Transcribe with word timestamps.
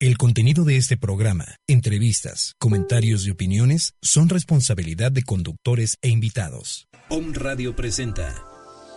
el 0.00 0.16
contenido 0.16 0.64
de 0.64 0.76
este 0.78 0.96
programa, 0.96 1.44
entrevistas, 1.66 2.54
comentarios 2.58 3.26
y 3.26 3.30
opiniones 3.30 3.92
son 4.00 4.30
responsabilidad 4.30 5.12
de 5.12 5.22
conductores 5.22 5.98
e 6.00 6.08
invitados. 6.08 6.88
Om 7.10 7.34
Radio 7.34 7.76
presenta 7.76 8.42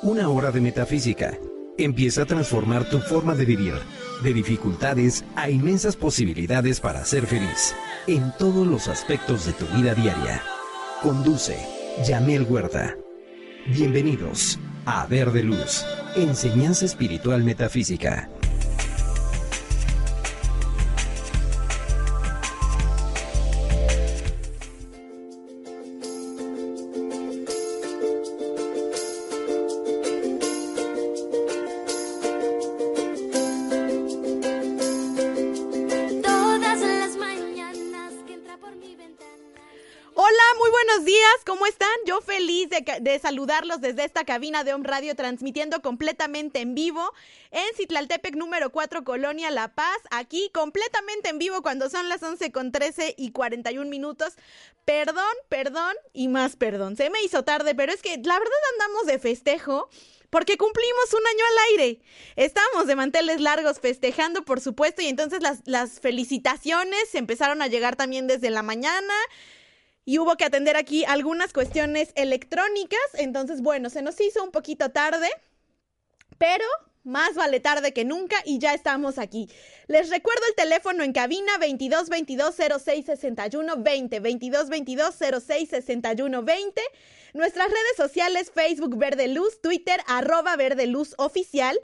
Una 0.02 0.30
hora 0.30 0.52
de 0.52 0.62
metafísica. 0.62 1.38
Empieza 1.78 2.22
a 2.22 2.26
transformar 2.26 2.90
tu 2.90 3.00
forma 3.00 3.36
de 3.36 3.44
vivir, 3.44 3.74
de 4.24 4.34
dificultades 4.34 5.26
a 5.36 5.50
inmensas 5.50 5.98
posibilidades 5.98 6.80
para 6.80 7.04
ser 7.04 7.28
feliz, 7.28 7.76
en 8.08 8.32
todos 8.40 8.66
los 8.66 8.88
aspectos 8.88 9.46
de 9.46 9.52
tu 9.52 9.66
vida 9.76 9.96
diaria. 9.96 10.42
Conduce 11.02 11.58
Yamel 12.08 12.44
Huerta. 12.44 12.96
Bienvenidos 13.68 14.60
a 14.86 15.06
Verde 15.08 15.44
Luz, 15.44 15.84
Enseñanza 16.16 16.86
Espiritual 16.86 17.44
Metafísica. 17.44 18.30
De, 43.06 43.20
saludarlos 43.20 43.82
desde 43.82 44.04
esta 44.04 44.26
cabina 44.26 44.64
de 44.64 44.74
Home 44.74 44.88
Radio, 44.88 45.16
transmitiendo 45.16 45.82
completamente 45.82 46.60
en 46.60 46.76
vivo 46.76 47.14
en 47.52 47.64
Citlaltepec 47.76 48.36
número 48.36 48.72
4, 48.72 49.04
Colonia 49.04 49.52
La 49.52 49.74
Paz. 49.74 49.98
Aquí 50.12 50.50
completamente 50.54 51.30
en 51.30 51.38
vivo 51.38 51.62
cuando 51.62 51.90
son 51.90 52.10
las 52.10 52.24
11 52.24 52.52
con 52.52 52.72
13 52.72 53.14
y 53.18 53.32
41 53.32 53.90
minutos. 53.90 54.34
Perdón, 54.86 55.24
perdón 55.50 55.96
y 56.14 56.28
más 56.28 56.56
perdón. 56.56 56.98
Se 56.98 57.10
me 57.10 57.22
hizo 57.24 57.44
tarde, 57.44 57.76
pero 57.76 57.94
es 57.94 58.02
que 58.02 58.18
la 58.18 58.40
verdad 58.40 58.54
andamos 58.74 59.06
de 59.06 59.20
festejo 59.20 59.90
porque 60.30 60.58
cumplimos 60.58 61.14
un 61.14 61.28
año 61.28 61.46
al 61.46 61.58
aire. 61.72 62.02
Estamos 62.36 62.88
de 62.88 62.96
manteles 62.96 63.40
largos 63.40 63.80
festejando, 63.80 64.44
por 64.44 64.60
supuesto, 64.60 65.02
y 65.02 65.08
entonces 65.08 65.42
las, 65.42 65.62
las 65.66 66.00
felicitaciones 66.00 67.14
empezaron 67.14 67.62
a 67.62 67.68
llegar 67.68 67.96
también 67.96 68.28
desde 68.28 68.50
la 68.50 68.64
mañana 68.64 69.14
y 70.06 70.20
hubo 70.20 70.38
que 70.38 70.46
atender 70.46 70.78
aquí 70.78 71.04
algunas 71.06 71.52
cuestiones 71.52 72.12
electrónicas. 72.16 73.00
Entonces, 73.16 73.62
bueno, 73.62 73.90
se 73.90 74.04
nos 74.04 74.22
hizo 74.22 74.44
un 74.44 74.52
poquito 74.52 74.92
tarde, 74.92 75.28
pero 76.38 76.64
más 77.04 77.36
vale 77.36 77.60
tarde 77.60 77.94
que 77.94 78.04
nunca 78.04 78.36
y 78.46 78.60
ya 78.60 78.74
estamos 78.74 79.20
aquí. 79.20 79.50
Les 79.88 80.10
recuerdo 80.10 80.42
el 80.48 80.56
teléfono 80.56 81.04
en 81.04 81.14
cabina 81.14 81.58
22 81.60 82.10
22 82.10 82.56
06 82.84 83.06
61 83.06 83.78
20 83.78 84.20
22 84.20 84.70
22 84.70 85.16
06 85.46 85.70
61 85.70 86.44
20. 86.44 86.82
Nuestras 87.34 87.68
redes 87.68 87.98
sociales 87.98 88.52
Facebook 88.52 88.98
Verde 88.98 89.28
Luz, 89.28 89.62
Twitter 89.62 90.00
arroba 90.08 90.56
Verde 90.56 90.88
Luz 90.88 91.14
Oficial. 91.18 91.78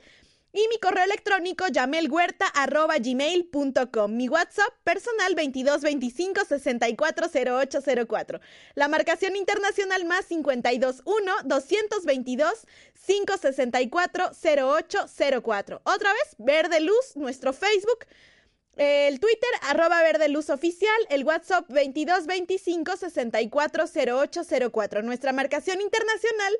Y 0.53 0.67
mi 0.67 0.79
correo 0.79 1.05
electrónico 1.05 1.65
yamelhuerta.gmail.com. 1.67 4.17
Mi 4.17 4.27
WhatsApp 4.27 4.73
personal 4.83 5.33
2225 5.35 6.43
640804. 6.45 8.41
La 8.75 8.89
marcación 8.89 9.37
internacional 9.37 10.03
más 10.05 10.25
521 10.25 11.31
222 11.45 12.67
564 13.05 14.31
0804. 14.33 15.81
Otra 15.85 16.11
vez, 16.11 16.35
Verde 16.37 16.81
Luz, 16.81 17.15
nuestro 17.15 17.53
Facebook. 17.53 18.05
El 18.77 19.19
Twitter, 19.19 19.49
arroba 19.63 20.01
verde 20.01 20.29
luz 20.29 20.49
oficial, 20.49 20.95
el 21.09 21.25
WhatsApp 21.25 21.67
2225 21.67 22.95
640804. 22.97 25.01
Nuestra 25.01 25.33
marcación 25.33 25.81
internacional 25.81 26.53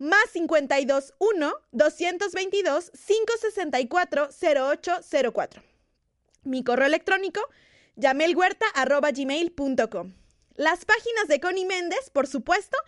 más 0.00 0.30
52 0.32 1.14
1 1.18 1.52
222 1.72 2.90
564 2.90 4.30
0804. 4.30 5.62
Mi 6.42 6.64
correo 6.64 6.86
electrónico 6.86 7.42
yamelhuerta.gmail.com. 7.96 10.14
Las 10.56 10.86
páginas 10.86 11.28
de 11.28 11.38
Connie 11.38 11.66
Méndez, 11.66 12.08
por 12.10 12.26
supuesto, 12.26 12.78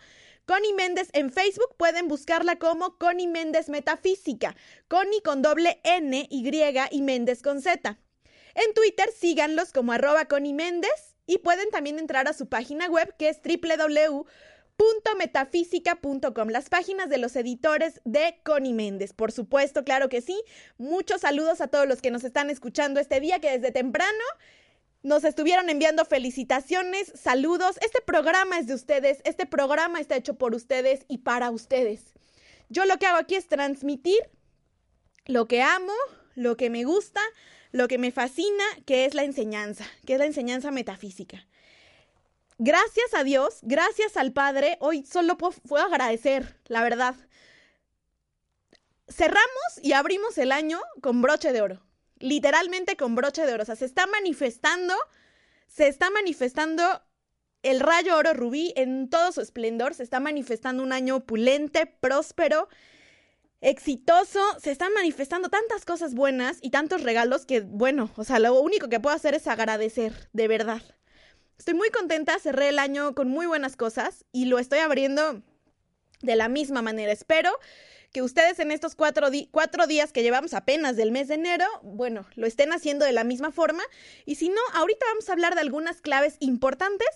Connie 0.46 0.72
Méndez 0.72 1.10
en 1.12 1.30
Facebook 1.30 1.76
pueden 1.76 2.08
buscarla 2.08 2.56
como 2.56 2.96
Connie 2.96 3.28
Méndez 3.28 3.68
Metafísica, 3.68 4.56
Connie 4.88 5.20
con 5.22 5.42
doble 5.42 5.80
N, 5.84 6.26
Y 6.30 6.50
y 6.90 7.02
Méndez 7.02 7.42
con 7.42 7.60
Z. 7.60 7.98
En 8.54 8.74
Twitter 8.74 9.10
síganlos 9.14 9.72
como 9.72 9.92
arroba 9.92 10.24
Connie 10.24 10.54
Méndez 10.54 11.14
y 11.26 11.36
pueden 11.38 11.70
también 11.70 11.98
entrar 11.98 12.26
a 12.26 12.32
su 12.32 12.48
página 12.48 12.88
web 12.88 13.14
que 13.18 13.28
es 13.28 13.38
www 13.44 14.24
metafísica.com, 15.22 16.48
las 16.48 16.68
páginas 16.68 17.08
de 17.08 17.18
los 17.18 17.36
editores 17.36 18.00
de 18.04 18.40
Connie 18.42 18.72
Méndez. 18.72 19.12
Por 19.12 19.30
supuesto, 19.30 19.84
claro 19.84 20.08
que 20.08 20.20
sí. 20.20 20.42
Muchos 20.78 21.20
saludos 21.20 21.60
a 21.60 21.68
todos 21.68 21.86
los 21.86 22.02
que 22.02 22.10
nos 22.10 22.24
están 22.24 22.50
escuchando 22.50 22.98
este 22.98 23.20
día, 23.20 23.38
que 23.38 23.50
desde 23.50 23.70
temprano 23.70 24.24
nos 25.02 25.24
estuvieron 25.24 25.68
enviando 25.68 26.04
felicitaciones, 26.04 27.12
saludos. 27.14 27.78
Este 27.82 28.00
programa 28.04 28.58
es 28.58 28.66
de 28.66 28.74
ustedes, 28.74 29.20
este 29.24 29.46
programa 29.46 30.00
está 30.00 30.16
hecho 30.16 30.34
por 30.34 30.54
ustedes 30.54 31.04
y 31.08 31.18
para 31.18 31.50
ustedes. 31.50 32.02
Yo 32.68 32.84
lo 32.84 32.98
que 32.98 33.06
hago 33.06 33.18
aquí 33.18 33.34
es 33.34 33.48
transmitir 33.48 34.20
lo 35.26 35.46
que 35.46 35.62
amo, 35.62 35.94
lo 36.34 36.56
que 36.56 36.70
me 36.70 36.84
gusta, 36.84 37.20
lo 37.70 37.88
que 37.88 37.98
me 37.98 38.10
fascina, 38.10 38.64
que 38.86 39.04
es 39.04 39.14
la 39.14 39.24
enseñanza, 39.24 39.84
que 40.04 40.14
es 40.14 40.18
la 40.18 40.26
enseñanza 40.26 40.70
metafísica 40.70 41.46
gracias 42.58 43.14
a 43.14 43.24
Dios, 43.24 43.58
gracias 43.62 44.16
al 44.16 44.32
Padre, 44.32 44.76
hoy 44.80 45.04
solo 45.04 45.36
puedo, 45.38 45.82
agradecer, 45.82 46.60
la 46.66 46.82
verdad. 46.82 47.14
Cerramos 49.08 49.42
y 49.82 49.92
abrimos 49.92 50.38
el 50.38 50.52
año 50.52 50.80
con 51.00 51.22
broche 51.22 51.52
de 51.52 51.60
oro, 51.60 51.82
literalmente 52.18 52.96
con 52.96 53.14
broche 53.14 53.44
de 53.44 53.52
oro. 53.52 53.62
O 53.62 53.66
sea, 53.66 53.76
se 53.76 53.84
está 53.84 54.06
manifestando, 54.06 54.94
se 55.66 55.88
está 55.88 56.10
manifestando 56.10 57.02
el 57.62 57.80
rayo 57.80 58.16
oro 58.16 58.34
rubí 58.34 58.72
en 58.76 59.08
todo 59.08 59.32
su 59.32 59.40
esplendor, 59.40 59.94
se 59.94 60.02
está 60.02 60.20
manifestando 60.20 60.82
un 60.82 60.92
año 60.92 61.16
opulente, 61.16 61.86
próspero, 61.86 62.68
exitoso, 63.60 64.40
se 64.60 64.72
están 64.72 64.92
manifestando 64.92 65.48
tantas 65.48 65.84
cosas 65.84 66.14
buenas 66.14 66.58
y 66.60 66.70
tantos 66.70 67.02
regalos 67.02 67.46
que, 67.46 67.60
bueno, 67.60 68.10
o 68.16 68.24
sea, 68.24 68.40
lo 68.40 68.60
único 68.60 68.88
que 68.88 69.00
puedo 69.00 69.14
hacer 69.14 69.34
es 69.34 69.46
agradecer, 69.46 70.28
de 70.32 70.48
verdad. 70.48 70.82
Estoy 71.62 71.74
muy 71.74 71.90
contenta, 71.90 72.40
cerré 72.40 72.70
el 72.70 72.80
año 72.80 73.14
con 73.14 73.28
muy 73.28 73.46
buenas 73.46 73.76
cosas 73.76 74.24
y 74.32 74.46
lo 74.46 74.58
estoy 74.58 74.80
abriendo 74.80 75.42
de 76.20 76.34
la 76.34 76.48
misma 76.48 76.82
manera. 76.82 77.12
Espero 77.12 77.56
que 78.10 78.20
ustedes 78.20 78.58
en 78.58 78.72
estos 78.72 78.96
cuatro, 78.96 79.28
cuatro, 79.52 79.86
días 79.86 80.12
que 80.12 80.24
llevamos 80.24 80.54
apenas 80.54 80.96
del 80.96 81.12
mes 81.12 81.28
de 81.28 81.34
enero, 81.34 81.66
bueno, 81.84 82.26
lo 82.34 82.48
estén 82.48 82.72
haciendo 82.72 83.04
de 83.04 83.12
la 83.12 83.22
misma 83.22 83.52
forma. 83.52 83.84
Y 84.26 84.34
si 84.34 84.48
no, 84.48 84.60
ahorita 84.74 85.06
vamos 85.06 85.28
a 85.28 85.34
hablar 85.34 85.54
de 85.54 85.60
algunas 85.60 86.00
claves 86.00 86.34
importantes 86.40 87.06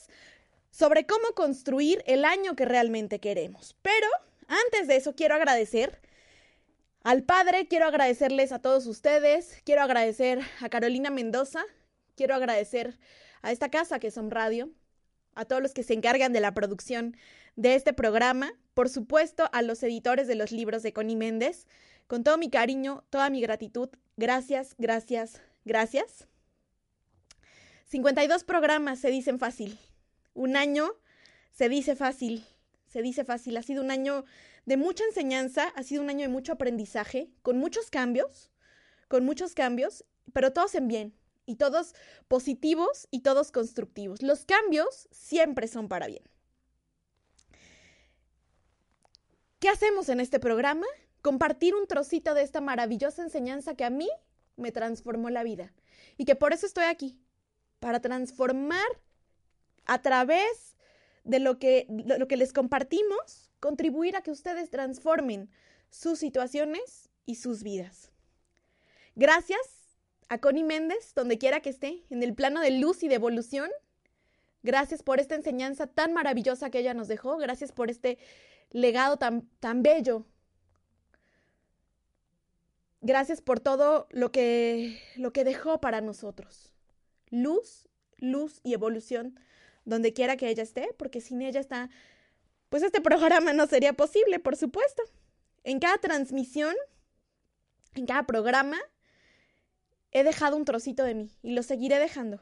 sobre 0.70 1.06
cómo 1.06 1.32
construir 1.34 2.04
el 2.06 2.24
año 2.24 2.54
que 2.54 2.66
realmente 2.66 3.18
queremos. 3.18 3.74
Pero 3.82 4.06
antes 4.46 4.86
de 4.86 4.94
eso, 4.94 5.16
quiero 5.16 5.34
agradecer 5.34 6.00
al 7.02 7.24
Padre, 7.24 7.66
quiero 7.66 7.86
agradecerles 7.86 8.52
a 8.52 8.60
todos 8.60 8.86
ustedes, 8.86 9.60
quiero 9.64 9.82
agradecer 9.82 10.38
a 10.60 10.68
Carolina 10.68 11.10
Mendoza, 11.10 11.64
quiero 12.14 12.36
agradecer 12.36 12.96
a 13.46 13.52
esta 13.52 13.70
casa 13.70 14.00
que 14.00 14.10
son 14.10 14.32
radio, 14.32 14.70
a 15.36 15.44
todos 15.44 15.62
los 15.62 15.72
que 15.72 15.84
se 15.84 15.94
encargan 15.94 16.32
de 16.32 16.40
la 16.40 16.52
producción 16.52 17.16
de 17.54 17.76
este 17.76 17.92
programa, 17.92 18.52
por 18.74 18.88
supuesto 18.88 19.48
a 19.52 19.62
los 19.62 19.84
editores 19.84 20.26
de 20.26 20.34
los 20.34 20.50
libros 20.50 20.82
de 20.82 20.92
Connie 20.92 21.14
Méndez, 21.14 21.68
con 22.08 22.24
todo 22.24 22.38
mi 22.38 22.50
cariño, 22.50 23.04
toda 23.08 23.30
mi 23.30 23.40
gratitud, 23.40 23.88
gracias, 24.16 24.74
gracias, 24.78 25.40
gracias. 25.64 26.26
52 27.84 28.42
programas 28.42 28.98
se 28.98 29.10
dicen 29.10 29.38
fácil, 29.38 29.78
un 30.34 30.56
año 30.56 30.88
se 31.52 31.68
dice 31.68 31.94
fácil, 31.94 32.44
se 32.88 33.00
dice 33.00 33.24
fácil, 33.24 33.56
ha 33.58 33.62
sido 33.62 33.80
un 33.80 33.92
año 33.92 34.24
de 34.64 34.76
mucha 34.76 35.04
enseñanza, 35.04 35.68
ha 35.76 35.84
sido 35.84 36.02
un 36.02 36.10
año 36.10 36.22
de 36.22 36.32
mucho 36.32 36.52
aprendizaje, 36.52 37.30
con 37.42 37.58
muchos 37.58 37.90
cambios, 37.90 38.50
con 39.06 39.24
muchos 39.24 39.54
cambios 39.54 40.04
pero 40.32 40.52
todos 40.52 40.74
en 40.74 40.88
bien, 40.88 41.14
y 41.46 41.56
todos 41.56 41.94
positivos 42.28 43.08
y 43.10 43.20
todos 43.20 43.52
constructivos. 43.52 44.22
Los 44.22 44.44
cambios 44.44 45.08
siempre 45.10 45.68
son 45.68 45.88
para 45.88 46.08
bien. 46.08 46.24
¿Qué 49.58 49.68
hacemos 49.68 50.08
en 50.08 50.20
este 50.20 50.38
programa? 50.38 50.86
Compartir 51.22 51.74
un 51.74 51.86
trocito 51.86 52.34
de 52.34 52.42
esta 52.42 52.60
maravillosa 52.60 53.22
enseñanza 53.22 53.74
que 53.74 53.84
a 53.84 53.90
mí 53.90 54.08
me 54.56 54.72
transformó 54.72 55.30
la 55.30 55.42
vida 55.42 55.72
y 56.16 56.24
que 56.24 56.36
por 56.36 56.52
eso 56.52 56.66
estoy 56.66 56.84
aquí, 56.84 57.18
para 57.80 58.00
transformar 58.00 58.86
a 59.86 60.02
través 60.02 60.76
de 61.24 61.40
lo 61.40 61.58
que, 61.58 61.86
lo 61.88 62.28
que 62.28 62.36
les 62.36 62.52
compartimos, 62.52 63.50
contribuir 63.60 64.16
a 64.16 64.22
que 64.22 64.30
ustedes 64.30 64.70
transformen 64.70 65.50
sus 65.90 66.18
situaciones 66.18 67.10
y 67.24 67.36
sus 67.36 67.62
vidas. 67.62 68.10
Gracias 69.14 69.85
a 70.28 70.38
Connie 70.38 70.64
Méndez, 70.64 71.12
donde 71.14 71.38
quiera 71.38 71.60
que 71.60 71.70
esté, 71.70 72.04
en 72.10 72.22
el 72.22 72.34
plano 72.34 72.60
de 72.60 72.70
luz 72.72 73.02
y 73.02 73.08
de 73.08 73.14
evolución. 73.16 73.70
Gracias 74.62 75.02
por 75.02 75.20
esta 75.20 75.34
enseñanza 75.34 75.86
tan 75.86 76.12
maravillosa 76.12 76.70
que 76.70 76.80
ella 76.80 76.94
nos 76.94 77.08
dejó. 77.08 77.36
Gracias 77.36 77.72
por 77.72 77.90
este 77.90 78.18
legado 78.70 79.16
tan, 79.16 79.48
tan 79.60 79.82
bello. 79.82 80.24
Gracias 83.00 83.40
por 83.40 83.60
todo 83.60 84.08
lo 84.10 84.32
que, 84.32 85.00
lo 85.16 85.32
que 85.32 85.44
dejó 85.44 85.80
para 85.80 86.00
nosotros. 86.00 86.72
Luz, 87.30 87.88
luz 88.18 88.60
y 88.64 88.74
evolución, 88.74 89.38
donde 89.84 90.12
quiera 90.12 90.36
que 90.36 90.48
ella 90.48 90.64
esté, 90.64 90.88
porque 90.96 91.20
sin 91.20 91.42
ella 91.42 91.60
está, 91.60 91.90
pues 92.68 92.82
este 92.82 93.00
programa 93.00 93.52
no 93.52 93.66
sería 93.66 93.92
posible, 93.92 94.40
por 94.40 94.56
supuesto. 94.56 95.02
En 95.62 95.78
cada 95.78 95.98
transmisión, 95.98 96.74
en 97.94 98.06
cada 98.06 98.24
programa, 98.24 98.78
he 100.12 100.24
dejado 100.24 100.56
un 100.56 100.64
trocito 100.64 101.04
de 101.04 101.14
mí 101.14 101.30
y 101.42 101.52
lo 101.52 101.62
seguiré 101.62 101.98
dejando. 101.98 102.40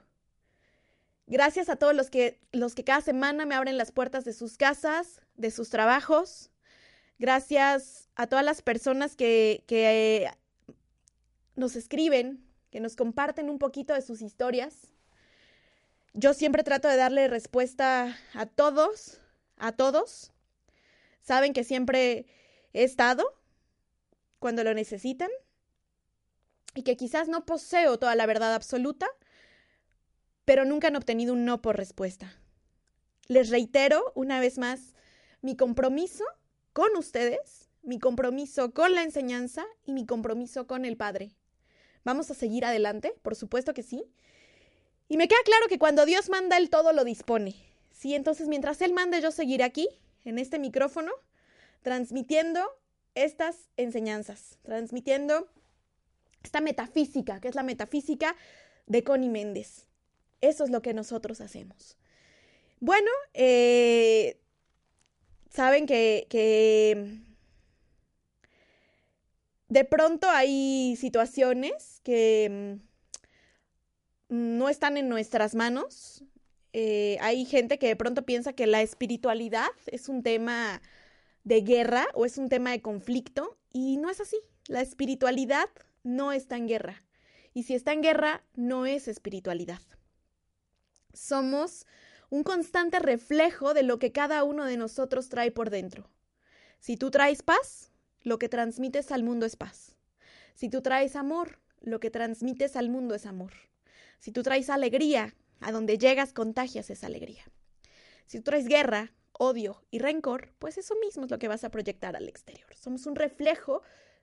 Gracias 1.26 1.68
a 1.68 1.76
todos 1.76 1.94
los 1.94 2.10
que, 2.10 2.38
los 2.52 2.74
que 2.74 2.84
cada 2.84 3.00
semana 3.00 3.46
me 3.46 3.54
abren 3.54 3.78
las 3.78 3.92
puertas 3.92 4.24
de 4.24 4.32
sus 4.34 4.56
casas, 4.56 5.22
de 5.36 5.50
sus 5.50 5.70
trabajos. 5.70 6.50
Gracias 7.18 8.10
a 8.14 8.26
todas 8.26 8.44
las 8.44 8.60
personas 8.60 9.16
que, 9.16 9.64
que 9.66 10.30
nos 11.56 11.76
escriben, 11.76 12.44
que 12.70 12.80
nos 12.80 12.94
comparten 12.96 13.48
un 13.48 13.58
poquito 13.58 13.94
de 13.94 14.02
sus 14.02 14.20
historias. 14.20 14.88
Yo 16.12 16.34
siempre 16.34 16.62
trato 16.62 16.88
de 16.88 16.96
darle 16.96 17.26
respuesta 17.28 18.16
a 18.34 18.46
todos, 18.46 19.18
a 19.56 19.72
todos. 19.72 20.32
Saben 21.22 21.54
que 21.54 21.64
siempre 21.64 22.26
he 22.74 22.84
estado 22.84 23.24
cuando 24.38 24.62
lo 24.62 24.74
necesitan 24.74 25.30
y 26.74 26.82
que 26.82 26.96
quizás 26.96 27.28
no 27.28 27.46
poseo 27.46 27.98
toda 27.98 28.14
la 28.14 28.26
verdad 28.26 28.54
absoluta, 28.54 29.06
pero 30.44 30.64
nunca 30.64 30.88
han 30.88 30.96
obtenido 30.96 31.32
un 31.32 31.44
no 31.44 31.62
por 31.62 31.76
respuesta. 31.76 32.36
Les 33.28 33.50
reitero 33.50 34.12
una 34.14 34.40
vez 34.40 34.58
más 34.58 34.94
mi 35.40 35.56
compromiso 35.56 36.24
con 36.72 36.96
ustedes, 36.96 37.70
mi 37.82 37.98
compromiso 37.98 38.72
con 38.72 38.94
la 38.94 39.02
enseñanza 39.02 39.64
y 39.84 39.92
mi 39.92 40.06
compromiso 40.06 40.66
con 40.66 40.84
el 40.84 40.96
Padre. 40.96 41.36
Vamos 42.04 42.30
a 42.30 42.34
seguir 42.34 42.64
adelante, 42.64 43.14
por 43.22 43.34
supuesto 43.34 43.72
que 43.72 43.82
sí. 43.82 44.04
Y 45.08 45.16
me 45.16 45.28
queda 45.28 45.38
claro 45.44 45.68
que 45.68 45.78
cuando 45.78 46.04
Dios 46.04 46.28
manda, 46.28 46.58
Él 46.58 46.70
todo 46.70 46.92
lo 46.92 47.04
dispone. 47.04 47.54
Sí, 47.92 48.14
entonces 48.14 48.48
mientras 48.48 48.82
Él 48.82 48.92
mande, 48.92 49.20
yo 49.20 49.30
seguiré 49.30 49.64
aquí, 49.64 49.88
en 50.24 50.38
este 50.38 50.58
micrófono, 50.58 51.12
transmitiendo 51.82 52.60
estas 53.14 53.68
enseñanzas, 53.76 54.58
transmitiendo 54.62 55.48
esta 56.44 56.60
metafísica, 56.60 57.40
que 57.40 57.48
es 57.48 57.54
la 57.54 57.62
metafísica 57.62 58.36
de 58.86 59.02
Connie 59.02 59.30
Méndez. 59.30 59.86
Eso 60.40 60.64
es 60.64 60.70
lo 60.70 60.82
que 60.82 60.94
nosotros 60.94 61.40
hacemos. 61.40 61.96
Bueno, 62.80 63.10
eh, 63.32 64.38
saben 65.50 65.86
que, 65.86 66.26
que 66.28 67.22
de 69.68 69.84
pronto 69.84 70.28
hay 70.28 70.96
situaciones 70.96 72.00
que 72.04 72.78
mm, 74.28 74.58
no 74.58 74.68
están 74.68 74.96
en 74.96 75.08
nuestras 75.08 75.54
manos. 75.54 76.24
Eh, 76.72 77.16
hay 77.20 77.44
gente 77.44 77.78
que 77.78 77.86
de 77.86 77.96
pronto 77.96 78.26
piensa 78.26 78.52
que 78.52 78.66
la 78.66 78.82
espiritualidad 78.82 79.70
es 79.86 80.08
un 80.08 80.22
tema 80.22 80.82
de 81.44 81.60
guerra 81.60 82.06
o 82.14 82.26
es 82.26 82.36
un 82.36 82.48
tema 82.48 82.72
de 82.72 82.82
conflicto 82.82 83.56
y 83.72 83.96
no 83.96 84.10
es 84.10 84.20
así. 84.20 84.36
La 84.66 84.80
espiritualidad 84.80 85.68
no 86.04 86.30
está 86.30 86.56
en 86.56 86.68
guerra. 86.68 87.02
Y 87.52 87.64
si 87.64 87.74
está 87.74 87.92
en 87.92 88.02
guerra, 88.02 88.44
no 88.54 88.86
es 88.86 89.08
espiritualidad. 89.08 89.80
Somos 91.12 91.86
un 92.30 92.42
constante 92.44 92.98
reflejo 92.98 93.74
de 93.74 93.82
lo 93.82 93.98
que 93.98 94.12
cada 94.12 94.44
uno 94.44 94.64
de 94.64 94.76
nosotros 94.76 95.28
trae 95.28 95.50
por 95.50 95.70
dentro. 95.70 96.08
Si 96.78 96.96
tú 96.96 97.10
traes 97.10 97.42
paz, 97.42 97.92
lo 98.22 98.38
que 98.38 98.48
transmites 98.48 99.10
al 99.10 99.22
mundo 99.22 99.46
es 99.46 99.56
paz. 99.56 99.96
Si 100.54 100.68
tú 100.68 100.82
traes 100.82 101.16
amor, 101.16 101.58
lo 101.80 102.00
que 102.00 102.10
transmites 102.10 102.76
al 102.76 102.88
mundo 102.88 103.14
es 103.14 103.26
amor. 103.26 103.52
Si 104.18 104.32
tú 104.32 104.42
traes 104.42 104.70
alegría, 104.70 105.34
a 105.60 105.72
donde 105.72 105.98
llegas 105.98 106.32
contagias 106.32 106.90
esa 106.90 107.06
alegría. 107.06 107.44
Si 108.26 108.38
tú 108.38 108.44
traes 108.44 108.66
guerra, 108.66 109.12
odio 109.32 109.82
y 109.90 109.98
rencor, 109.98 110.52
pues 110.58 110.78
eso 110.78 110.94
mismo 110.96 111.24
es 111.24 111.30
lo 111.30 111.38
que 111.38 111.48
vas 111.48 111.64
a 111.64 111.70
proyectar 111.70 112.16
al 112.16 112.28
exterior. 112.28 112.74
Somos 112.74 113.06
un 113.06 113.16
reflejo 113.16 113.82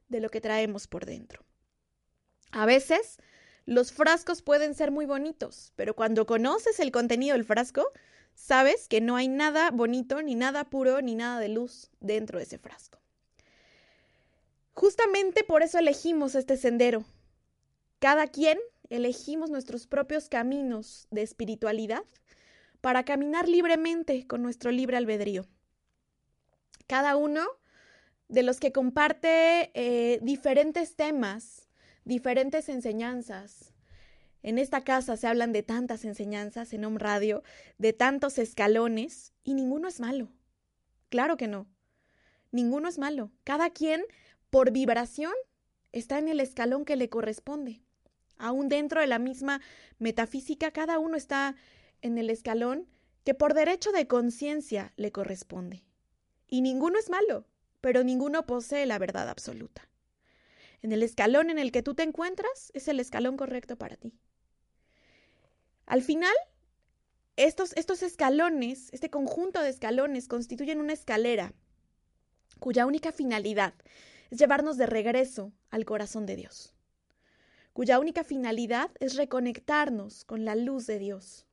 de 0.09 0.19
lo 0.19 0.29
que 0.29 0.41
traemos 0.41 0.87
por 0.87 1.05
dentro. 1.05 1.43
A 2.51 2.65
veces 2.65 3.17
los 3.65 3.91
frascos 3.91 4.41
pueden 4.41 4.75
ser 4.75 4.91
muy 4.91 5.05
bonitos, 5.05 5.73
pero 5.75 5.95
cuando 5.95 6.25
conoces 6.25 6.79
el 6.79 6.91
contenido 6.91 7.35
del 7.35 7.45
frasco, 7.45 7.85
sabes 8.33 8.87
que 8.87 9.01
no 9.01 9.15
hay 9.15 9.27
nada 9.27 9.71
bonito, 9.71 10.21
ni 10.21 10.35
nada 10.35 10.65
puro, 10.65 11.01
ni 11.01 11.15
nada 11.15 11.39
de 11.39 11.49
luz 11.49 11.89
dentro 11.99 12.37
de 12.37 12.45
ese 12.45 12.57
frasco. 12.57 12.99
Justamente 14.73 15.43
por 15.43 15.63
eso 15.63 15.77
elegimos 15.77 16.35
este 16.35 16.57
sendero. 16.57 17.03
Cada 17.99 18.27
quien 18.27 18.57
elegimos 18.89 19.49
nuestros 19.49 19.87
propios 19.87 20.27
caminos 20.27 21.07
de 21.11 21.21
espiritualidad 21.21 22.03
para 22.81 23.05
caminar 23.05 23.47
libremente 23.47 24.25
con 24.27 24.41
nuestro 24.41 24.71
libre 24.71 24.97
albedrío. 24.97 25.45
Cada 26.87 27.15
uno 27.15 27.45
de 28.27 28.43
los 28.43 28.59
que 28.59 28.71
comparte 28.71 29.71
eh, 29.73 30.19
diferentes 30.23 30.95
temas, 30.95 31.60
diferentes 32.11 32.67
enseñanzas. 32.67 33.73
En 34.43 34.59
esta 34.59 34.83
casa 34.83 35.15
se 35.17 35.27
hablan 35.27 35.53
de 35.53 35.63
tantas 35.63 36.03
enseñanzas 36.03 36.73
en 36.73 36.83
Home 36.83 36.99
Radio, 36.99 37.41
de 37.77 37.93
tantos 37.93 38.37
escalones, 38.37 39.33
y 39.43 39.53
ninguno 39.53 39.87
es 39.87 39.99
malo. 39.99 40.27
Claro 41.09 41.37
que 41.37 41.47
no. 41.47 41.67
Ninguno 42.51 42.89
es 42.89 42.97
malo. 42.97 43.31
Cada 43.45 43.69
quien 43.69 44.03
por 44.51 44.71
vibración, 44.71 45.31
está 45.93 46.19
en 46.19 46.27
el 46.27 46.41
escalón 46.41 46.83
que 46.83 46.97
le 46.97 47.09
corresponde. 47.09 47.81
Aún 48.37 48.67
dentro 48.67 48.99
de 48.99 49.07
la 49.07 49.17
misma 49.17 49.61
metafísica, 49.97 50.71
cada 50.71 50.99
uno 50.99 51.15
está 51.15 51.55
en 52.01 52.17
el 52.17 52.29
escalón 52.29 52.87
que 53.23 53.33
por 53.33 53.53
derecho 53.53 53.93
de 53.93 54.07
conciencia 54.07 54.91
le 54.97 55.13
corresponde. 55.13 55.85
Y 56.49 56.59
ninguno 56.59 56.99
es 56.99 57.09
malo, 57.09 57.45
pero 57.79 58.03
ninguno 58.03 58.45
posee 58.45 58.85
la 58.85 58.99
verdad 58.99 59.29
absoluta. 59.29 59.87
En 60.81 60.91
el 60.91 61.03
escalón 61.03 61.49
en 61.49 61.59
el 61.59 61.71
que 61.71 61.83
tú 61.83 61.93
te 61.93 62.03
encuentras 62.03 62.71
es 62.73 62.87
el 62.87 62.99
escalón 62.99 63.37
correcto 63.37 63.77
para 63.77 63.97
ti. 63.97 64.13
Al 65.85 66.01
final, 66.01 66.33
estos, 67.35 67.73
estos 67.73 68.03
escalones, 68.03 68.89
este 68.91 69.09
conjunto 69.09 69.61
de 69.61 69.69
escalones 69.69 70.27
constituyen 70.27 70.79
una 70.79 70.93
escalera 70.93 71.53
cuya 72.59 72.85
única 72.85 73.11
finalidad 73.11 73.73
es 74.29 74.39
llevarnos 74.39 74.77
de 74.77 74.85
regreso 74.85 75.51
al 75.69 75.85
corazón 75.85 76.25
de 76.25 76.35
Dios, 76.35 76.73
cuya 77.73 77.99
única 77.99 78.23
finalidad 78.23 78.91
es 78.99 79.15
reconectarnos 79.15 80.25
con 80.25 80.45
la 80.45 80.55
luz 80.55 80.87
de 80.87 80.99
Dios. 80.99 81.45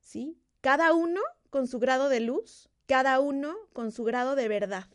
¿Sí? 0.00 0.38
Cada 0.60 0.92
uno 0.92 1.20
con 1.50 1.66
su 1.66 1.78
grado 1.78 2.08
de 2.08 2.20
luz, 2.20 2.68
cada 2.86 3.18
uno 3.20 3.56
con 3.72 3.92
su 3.92 4.04
grado 4.04 4.36
de 4.36 4.48
verdad, 4.48 4.86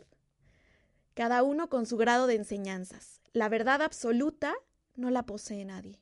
cada 1.14 1.44
uno 1.44 1.70
con 1.70 1.86
su 1.86 1.98
grado 1.98 2.28
de 2.28 2.36
enseñanzas. 2.36 3.21
La 3.34 3.48
verdad 3.48 3.82
absoluta 3.82 4.54
no 4.96 5.10
la 5.10 5.24
posee 5.24 5.64
nadie. 5.64 6.02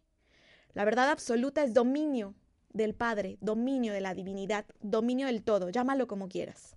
La 0.74 0.86
verdad 0.86 1.10
absoluta 1.10 1.64
es 1.64 1.74
dominio 1.74 2.36
del 2.74 2.96
Padre, 2.96 3.38
dominio 3.42 3.94
de 3.94 4.02
la 4.02 4.14
divinidad, 4.14 4.66
dominio 4.82 5.28
del 5.28 5.44
todo, 5.44 5.70
llámalo 5.70 6.08
como 6.08 6.28
quieras. 6.28 6.76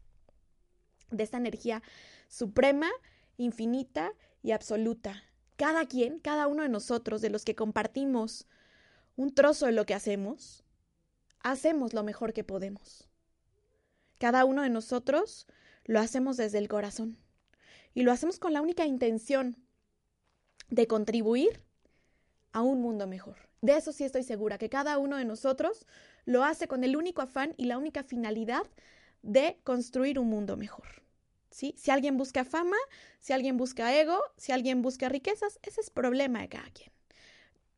De 1.11 1.23
esta 1.23 1.37
energía 1.37 1.82
suprema 2.28 2.90
infinita 3.37 4.12
y 4.42 4.52
absoluta. 4.52 5.23
Cada 5.56 5.87
quien, 5.87 6.18
cada 6.18 6.47
uno 6.49 6.62
de 6.62 6.68
nosotros, 6.68 7.21
de 7.21 7.30
los 7.30 7.44
que 7.44 7.54
compartimos 7.54 8.47
un 9.16 9.35
trozo 9.35 9.66
de 9.66 9.73
lo 9.73 9.87
que 9.87 9.94
hacemos, 9.94 10.64
hacemos 11.40 11.92
lo 11.92 12.02
mejor 12.02 12.32
que 12.32 12.44
podemos. 12.44 13.09
Cada 14.18 14.44
uno 14.44 14.62
de 14.62 14.71
nosotros 14.71 15.47
lo 15.85 15.99
hacemos 16.00 16.37
desde 16.37 16.59
el 16.59 16.68
corazón 16.68 17.18
y 17.94 18.02
lo 18.02 18.12
hacemos 18.12 18.38
con 18.38 18.52
la 18.52 18.62
única 18.62 18.87
intención 18.87 19.56
de 20.73 20.87
contribuir 20.87 21.61
a 22.52 22.62
un 22.62 22.81
mundo 22.81 23.07
mejor. 23.07 23.37
De 23.61 23.76
eso 23.76 23.93
sí 23.93 24.05
estoy 24.05 24.23
segura, 24.23 24.57
que 24.57 24.71
cada 24.71 24.97
uno 24.97 25.19
de 25.19 25.26
nosotros 25.26 25.87
lo 26.25 26.45
hace 26.45 26.67
con 26.67 26.83
el 26.83 26.97
único 26.97 27.21
afán 27.21 27.55
y 27.59 27.67
la 27.67 27.76
única 27.76 28.02
finalidad 28.02 28.62
de 29.21 29.59
construir 29.64 30.19
un 30.19 30.29
mundo 30.29 30.57
mejor. 30.57 31.02
¿Sí? 31.50 31.75
Si 31.76 31.91
alguien 31.91 32.17
busca 32.17 32.47
fama, 32.47 32.79
si 33.21 33.35
alguien 33.35 33.59
busca 33.59 33.95
ego, 33.95 34.19
si 34.38 34.52
alguien 34.52 34.81
busca 34.81 35.11
riquezas, 35.11 35.59
ese 35.62 35.83
es 35.83 35.91
problema 35.91 36.41
de 36.41 36.49
cada 36.49 36.71
quien. 36.71 36.91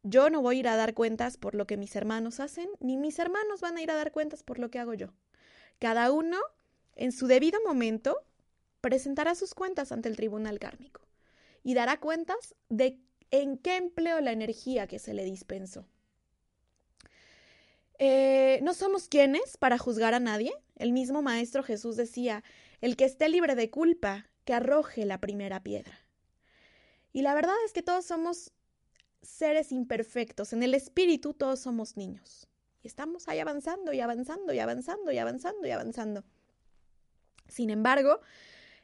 Yo 0.05 0.31
no 0.31 0.41
voy 0.41 0.57
a 0.57 0.61
ir 0.61 0.69
a 0.69 0.77
dar 0.77 0.95
cuentas 0.95 1.37
por 1.37 1.57
lo 1.57 1.67
que 1.67 1.77
mis 1.77 1.97
hermanos 1.97 2.39
hacen, 2.39 2.69
ni 2.79 2.97
mis 2.97 3.19
hermanos 3.19 3.61
van 3.61 3.77
a 3.77 3.83
ir 3.83 3.91
a 3.91 3.97
dar 3.97 4.13
cuentas 4.13 4.45
por 4.45 4.61
lo 4.61 4.71
que 4.71 4.79
hago 4.79 4.95
yo. 4.95 5.09
Cada 5.81 6.13
uno, 6.13 6.39
en 6.95 7.11
su 7.11 7.27
debido 7.27 7.59
momento, 7.67 8.23
presentará 8.81 9.35
sus 9.35 9.53
cuentas 9.55 9.91
ante 9.91 10.09
el 10.09 10.15
tribunal 10.15 10.61
kármico 10.61 11.05
y 11.65 11.75
dará 11.75 11.99
cuentas 11.99 12.55
de 12.69 13.01
en 13.33 13.59
qué 13.59 13.77
empleo 13.77 14.21
la 14.21 14.31
energía 14.31 14.87
que 14.87 15.01
se 15.01 15.15
le 15.15 15.25
dispensó. 15.25 15.89
Eh, 17.99 18.61
no 18.63 18.75
somos 18.75 19.09
quienes 19.09 19.57
para 19.57 19.79
juzgar 19.79 20.15
a 20.15 20.21
nadie. 20.21 20.53
El 20.77 20.93
mismo 20.93 21.23
Maestro 21.23 21.65
Jesús 21.65 21.97
decía, 21.97 22.45
el 22.81 22.97
que 22.97 23.05
esté 23.05 23.29
libre 23.29 23.55
de 23.57 23.71
culpa, 23.71 24.29
que 24.45 24.53
arroje 24.53 25.05
la 25.05 25.21
primera 25.21 25.63
piedra. 25.63 25.99
Y 27.13 27.23
la 27.23 27.35
verdad 27.35 27.55
es 27.65 27.73
que 27.73 27.83
todos 27.83 28.05
somos 28.05 28.53
seres 29.23 29.73
imperfectos. 29.73 30.53
En 30.53 30.63
el 30.63 30.75
espíritu 30.75 31.33
todos 31.33 31.61
somos 31.61 31.97
niños. 31.97 32.47
Y 32.83 32.89
estamos 32.89 33.29
ahí 33.29 33.39
avanzando 33.39 33.93
y 33.93 34.01
avanzando 34.01 34.53
y 34.53 34.59
avanzando 34.59 35.11
y 35.11 35.19
avanzando 35.19 35.67
y 35.67 35.71
avanzando. 35.71 36.25
Sin 37.49 37.71
embargo, 37.71 38.21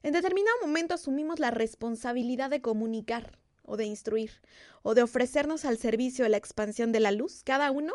en 0.03 0.13
determinado 0.13 0.57
momento 0.63 0.95
asumimos 0.95 1.39
la 1.39 1.51
responsabilidad 1.51 2.51
de 2.51 2.63
comunicar 2.63 3.39
o 3.65 3.77
de 3.77 3.85
instruir 3.85 4.33
o 4.83 4.95
de 4.95 5.03
ofrecernos 5.03 5.65
al 5.65 5.79
servicio 5.79 6.25
de 6.25 6.31
la 6.31 6.37
expansión 6.37 6.93
de 6.93 7.01
la 7.01 7.13
luz, 7.13 7.43
cada 7.45 7.71
uno 7.71 7.93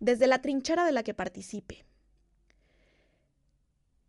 desde 0.00 0.26
la 0.26 0.40
trinchera 0.40 0.84
de 0.84 0.92
la 0.92 1.02
que 1.02 1.14
participe. 1.14 1.84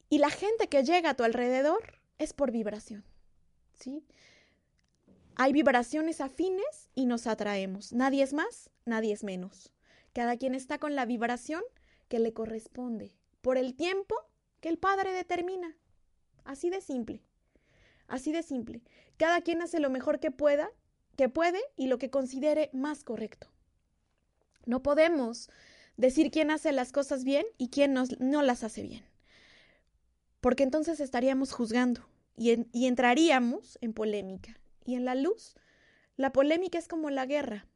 Y 0.09 0.19
la 0.19 0.29
gente 0.29 0.67
que 0.67 0.83
llega 0.83 1.11
a 1.11 1.13
tu 1.15 1.23
alrededor 1.23 1.99
es 2.19 2.33
por 2.33 2.51
vibración. 2.51 3.03
¿sí? 3.79 4.03
Hay 5.35 5.53
vibraciones 5.53 6.21
afines 6.21 6.89
y 6.93 7.07
nos 7.07 7.25
atraemos. 7.25 7.93
Nadie 7.93 8.23
es 8.23 8.33
más, 8.33 8.69
nadie 8.85 9.13
es 9.13 9.23
menos. 9.23 9.71
Cada 10.13 10.37
quien 10.37 10.53
está 10.53 10.77
con 10.77 10.95
la 10.95 11.05
vibración 11.05 11.63
que 12.07 12.19
le 12.19 12.33
corresponde, 12.33 13.15
por 13.41 13.57
el 13.57 13.73
tiempo 13.73 14.15
que 14.61 14.69
el 14.69 14.77
Padre 14.77 15.11
determina. 15.11 15.75
Así 16.43 16.69
de 16.69 16.81
simple. 16.81 17.21
Así 18.07 18.31
de 18.31 18.43
simple. 18.43 18.81
Cada 19.17 19.41
quien 19.41 19.61
hace 19.61 19.79
lo 19.79 19.89
mejor 19.89 20.19
que 20.19 20.31
pueda, 20.31 20.69
que 21.15 21.29
puede 21.29 21.59
y 21.75 21.87
lo 21.87 21.97
que 21.97 22.09
considere 22.09 22.69
más 22.73 23.03
correcto. 23.03 23.47
No 24.65 24.83
podemos 24.83 25.49
decir 25.97 26.31
quién 26.31 26.51
hace 26.51 26.71
las 26.71 26.91
cosas 26.91 27.23
bien 27.23 27.45
y 27.57 27.69
quién 27.69 27.93
no 27.93 28.41
las 28.41 28.63
hace 28.63 28.81
bien. 28.81 29.05
Porque 30.41 30.63
entonces 30.63 30.99
estaríamos 30.99 31.53
juzgando 31.53 32.07
y, 32.35 32.65
y 32.71 32.87
entraríamos 32.87 33.77
en 33.81 33.93
polémica. 33.93 34.59
Y 34.85 34.95
en 34.95 35.05
la 35.05 35.15
luz, 35.15 35.55
la 36.17 36.31
polémica 36.31 36.77
es 36.77 36.87
como 36.87 37.09
la 37.09 37.25
guerra. 37.25 37.67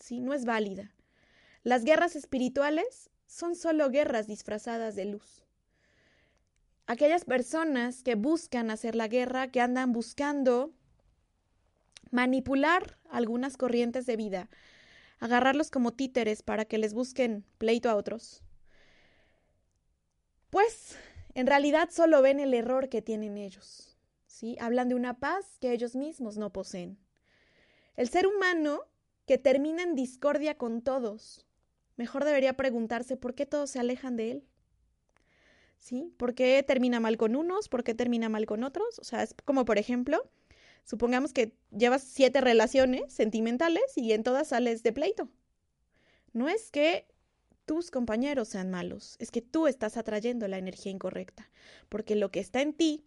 Sí, 0.00 0.20
no 0.20 0.34
es 0.34 0.44
válida. 0.44 0.92
Las 1.62 1.84
guerras 1.84 2.16
espirituales 2.16 3.10
son 3.26 3.54
solo 3.54 3.90
guerras 3.90 4.26
disfrazadas 4.26 4.96
de 4.96 5.04
luz. 5.04 5.44
Aquellas 6.90 7.24
personas 7.24 8.02
que 8.02 8.16
buscan 8.16 8.68
hacer 8.68 8.96
la 8.96 9.06
guerra, 9.06 9.46
que 9.52 9.60
andan 9.60 9.92
buscando 9.92 10.74
manipular 12.10 12.98
algunas 13.08 13.56
corrientes 13.56 14.06
de 14.06 14.16
vida, 14.16 14.50
agarrarlos 15.20 15.70
como 15.70 15.92
títeres 15.92 16.42
para 16.42 16.64
que 16.64 16.78
les 16.78 16.92
busquen 16.92 17.44
pleito 17.58 17.88
a 17.90 17.94
otros. 17.94 18.42
Pues 20.50 20.96
en 21.34 21.46
realidad 21.46 21.90
solo 21.92 22.22
ven 22.22 22.40
el 22.40 22.54
error 22.54 22.88
que 22.88 23.02
tienen 23.02 23.38
ellos. 23.38 23.96
¿sí? 24.26 24.56
Hablan 24.58 24.88
de 24.88 24.96
una 24.96 25.20
paz 25.20 25.58
que 25.60 25.70
ellos 25.70 25.94
mismos 25.94 26.38
no 26.38 26.52
poseen. 26.52 26.98
El 27.94 28.08
ser 28.08 28.26
humano 28.26 28.80
que 29.28 29.38
termina 29.38 29.84
en 29.84 29.94
discordia 29.94 30.58
con 30.58 30.82
todos, 30.82 31.46
mejor 31.94 32.24
debería 32.24 32.56
preguntarse 32.56 33.16
por 33.16 33.36
qué 33.36 33.46
todos 33.46 33.70
se 33.70 33.78
alejan 33.78 34.16
de 34.16 34.32
él. 34.32 34.49
¿Sí? 35.80 36.14
¿Por 36.16 36.34
qué 36.34 36.62
termina 36.62 37.00
mal 37.00 37.16
con 37.16 37.34
unos? 37.34 37.68
¿Por 37.68 37.82
qué 37.82 37.94
termina 37.94 38.28
mal 38.28 38.46
con 38.46 38.62
otros? 38.62 39.00
O 39.00 39.04
sea, 39.04 39.24
es 39.24 39.34
como 39.44 39.64
por 39.64 39.78
ejemplo, 39.78 40.30
Supongamos 40.84 41.32
que 41.32 41.56
llevas 41.70 42.02
siete 42.02 42.40
relaciones 42.40 43.12
sentimentales 43.12 43.82
y 43.96 44.12
en 44.12 44.22
todas 44.22 44.48
sales 44.48 44.82
de 44.82 44.92
pleito. 44.92 45.28
No 46.32 46.48
es 46.48 46.70
que 46.70 47.06
tus 47.64 47.90
compañeros 47.90 48.48
sean 48.48 48.70
malos, 48.70 49.16
es 49.20 49.30
que 49.30 49.42
tú 49.42 49.66
estás 49.66 49.96
atrayendo 49.96 50.48
la 50.48 50.58
energía 50.58 50.90
incorrecta, 50.90 51.48
porque 51.88 52.16
lo 52.16 52.30
que 52.30 52.40
está 52.40 52.62
en 52.62 52.72
ti 52.72 53.04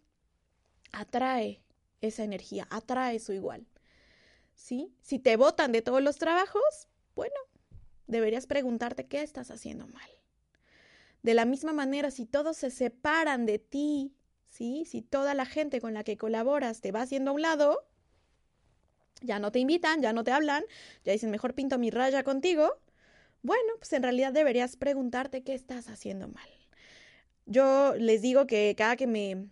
atrae 0.92 1.62
esa 2.00 2.24
energía, 2.24 2.66
atrae 2.70 3.18
su 3.18 3.32
igual. 3.32 3.66
¿Sí? 4.54 4.94
Si 5.02 5.18
te 5.18 5.36
botan 5.36 5.72
de 5.72 5.82
todos 5.82 6.02
los 6.02 6.16
trabajos, 6.16 6.88
bueno, 7.14 7.34
deberías 8.06 8.46
preguntarte 8.46 9.06
qué 9.06 9.22
estás 9.22 9.50
haciendo 9.50 9.86
mal. 9.88 10.08
De 11.24 11.34
la 11.34 11.44
misma 11.44 11.72
manera, 11.72 12.12
si 12.12 12.24
todos 12.24 12.56
se 12.56 12.70
separan 12.70 13.46
de 13.46 13.58
ti 13.58 14.14
¿sí? 14.54 14.84
Si 14.84 15.02
toda 15.02 15.34
la 15.34 15.46
gente 15.46 15.80
con 15.80 15.94
la 15.94 16.04
que 16.04 16.16
colaboras 16.16 16.80
te 16.80 16.92
va 16.92 17.02
haciendo 17.02 17.32
a 17.32 17.34
un 17.34 17.42
lado, 17.42 17.84
ya 19.20 19.40
no 19.40 19.50
te 19.50 19.58
invitan, 19.58 20.00
ya 20.00 20.12
no 20.12 20.22
te 20.22 20.30
hablan, 20.30 20.62
ya 21.04 21.12
dicen, 21.12 21.30
mejor 21.30 21.54
pinto 21.54 21.76
mi 21.76 21.90
raya 21.90 22.22
contigo, 22.22 22.70
bueno, 23.42 23.74
pues 23.78 23.92
en 23.92 24.04
realidad 24.04 24.32
deberías 24.32 24.76
preguntarte 24.76 25.42
qué 25.42 25.54
estás 25.54 25.88
haciendo 25.88 26.28
mal. 26.28 26.48
Yo 27.46 27.94
les 27.96 28.22
digo 28.22 28.46
que 28.46 28.74
cada 28.76 28.96
que 28.96 29.06
me 29.06 29.48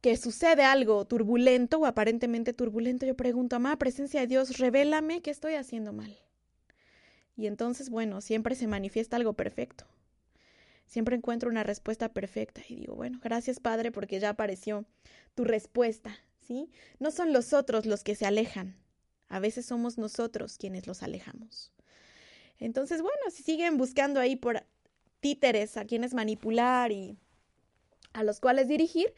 que 0.00 0.16
sucede 0.16 0.64
algo 0.64 1.04
turbulento 1.04 1.78
o 1.78 1.86
aparentemente 1.86 2.54
turbulento, 2.54 3.04
yo 3.04 3.14
pregunto, 3.14 3.56
amada 3.56 3.76
presencia 3.76 4.20
de 4.20 4.26
Dios, 4.26 4.58
revélame 4.58 5.20
qué 5.20 5.30
estoy 5.30 5.54
haciendo 5.54 5.92
mal. 5.92 6.18
Y 7.36 7.46
entonces, 7.46 7.90
bueno, 7.90 8.22
siempre 8.22 8.54
se 8.54 8.66
manifiesta 8.66 9.16
algo 9.16 9.34
perfecto 9.34 9.86
siempre 10.90 11.14
encuentro 11.14 11.48
una 11.48 11.62
respuesta 11.62 12.12
perfecta 12.12 12.62
y 12.68 12.74
digo, 12.74 12.96
bueno, 12.96 13.20
gracias 13.22 13.60
Padre 13.60 13.92
porque 13.92 14.18
ya 14.18 14.30
apareció 14.30 14.84
tu 15.36 15.44
respuesta, 15.44 16.18
¿sí? 16.40 16.68
No 16.98 17.12
son 17.12 17.32
los 17.32 17.52
otros 17.52 17.86
los 17.86 18.02
que 18.02 18.16
se 18.16 18.26
alejan, 18.26 18.76
a 19.28 19.38
veces 19.38 19.64
somos 19.64 19.98
nosotros 19.98 20.58
quienes 20.58 20.88
los 20.88 21.04
alejamos. 21.04 21.72
Entonces, 22.58 23.02
bueno, 23.02 23.30
si 23.30 23.44
siguen 23.44 23.78
buscando 23.78 24.18
ahí 24.18 24.34
por 24.34 24.64
títeres 25.20 25.76
a 25.76 25.84
quienes 25.84 26.12
manipular 26.12 26.90
y 26.90 27.16
a 28.12 28.24
los 28.24 28.40
cuales 28.40 28.66
dirigir, 28.66 29.14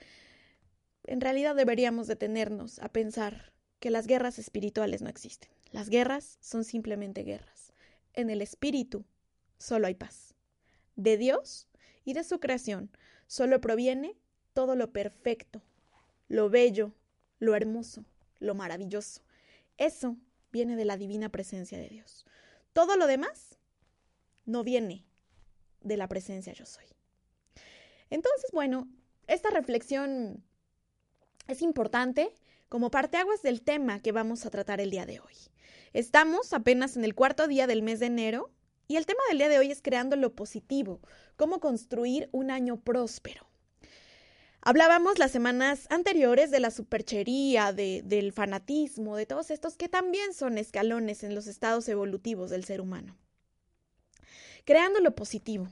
en 1.04 1.22
realidad 1.22 1.56
deberíamos 1.56 2.06
detenernos 2.06 2.80
a 2.80 2.90
pensar 2.90 3.54
que 3.80 3.90
las 3.90 4.06
guerras 4.06 4.38
espirituales 4.38 5.00
no 5.00 5.08
existen. 5.08 5.50
Las 5.70 5.88
guerras 5.88 6.36
son 6.40 6.64
simplemente 6.64 7.22
guerras. 7.22 7.72
En 8.12 8.28
el 8.28 8.42
espíritu 8.42 9.06
solo 9.56 9.86
hay 9.86 9.94
paz 9.94 10.31
de 10.96 11.16
Dios 11.16 11.68
y 12.04 12.14
de 12.14 12.25
su 12.25 12.40
creación 12.40 12.90
solo 13.26 13.61
proviene 13.61 14.16
todo 14.52 14.76
lo 14.76 14.92
perfecto, 14.92 15.62
lo 16.28 16.50
bello, 16.50 16.92
lo 17.38 17.54
hermoso, 17.54 18.04
lo 18.38 18.54
maravilloso. 18.54 19.22
Eso 19.78 20.16
viene 20.50 20.76
de 20.76 20.84
la 20.84 20.96
divina 20.96 21.30
presencia 21.30 21.78
de 21.78 21.88
Dios. 21.88 22.26
Todo 22.72 22.96
lo 22.96 23.06
demás 23.06 23.58
no 24.44 24.64
viene 24.64 25.04
de 25.80 25.96
la 25.96 26.08
presencia 26.08 26.52
yo 26.52 26.66
soy. 26.66 26.84
Entonces, 28.11 28.50
bueno, 28.52 28.88
esta 29.26 29.50
reflexión 29.50 30.44
es 31.49 31.62
importante 31.62 32.32
como 32.68 32.90
parteaguas 32.90 33.42
del 33.42 33.62
tema 33.62 34.00
que 34.00 34.12
vamos 34.12 34.44
a 34.44 34.50
tratar 34.50 34.80
el 34.80 34.90
día 34.90 35.06
de 35.06 35.20
hoy. 35.20 35.34
Estamos 35.92 36.52
apenas 36.52 36.96
en 36.96 37.04
el 37.04 37.14
cuarto 37.14 37.46
día 37.49 37.66
del 37.66 37.82
mes 37.82 38.00
de 38.00 38.06
enero 38.06 38.50
y 38.88 38.96
el 38.96 39.06
tema 39.06 39.20
del 39.28 39.38
día 39.38 39.48
de 39.48 39.58
hoy 39.58 39.70
es 39.70 39.82
creando 39.82 40.16
lo 40.16 40.34
positivo, 40.34 41.00
cómo 41.36 41.60
construir 41.60 42.28
un 42.32 42.50
año 42.50 42.80
próspero. 42.80 43.46
Hablábamos 44.64 45.18
las 45.18 45.32
semanas 45.32 45.88
anteriores 45.90 46.52
de 46.52 46.60
la 46.60 46.70
superchería, 46.70 47.72
de, 47.72 48.02
del 48.04 48.32
fanatismo, 48.32 49.16
de 49.16 49.26
todos 49.26 49.50
estos 49.50 49.76
que 49.76 49.88
también 49.88 50.34
son 50.34 50.56
escalones 50.56 51.24
en 51.24 51.34
los 51.34 51.48
estados 51.48 51.88
evolutivos 51.88 52.50
del 52.50 52.64
ser 52.64 52.80
humano. 52.80 53.16
Creando 54.64 55.00
lo 55.00 55.16
positivo. 55.16 55.68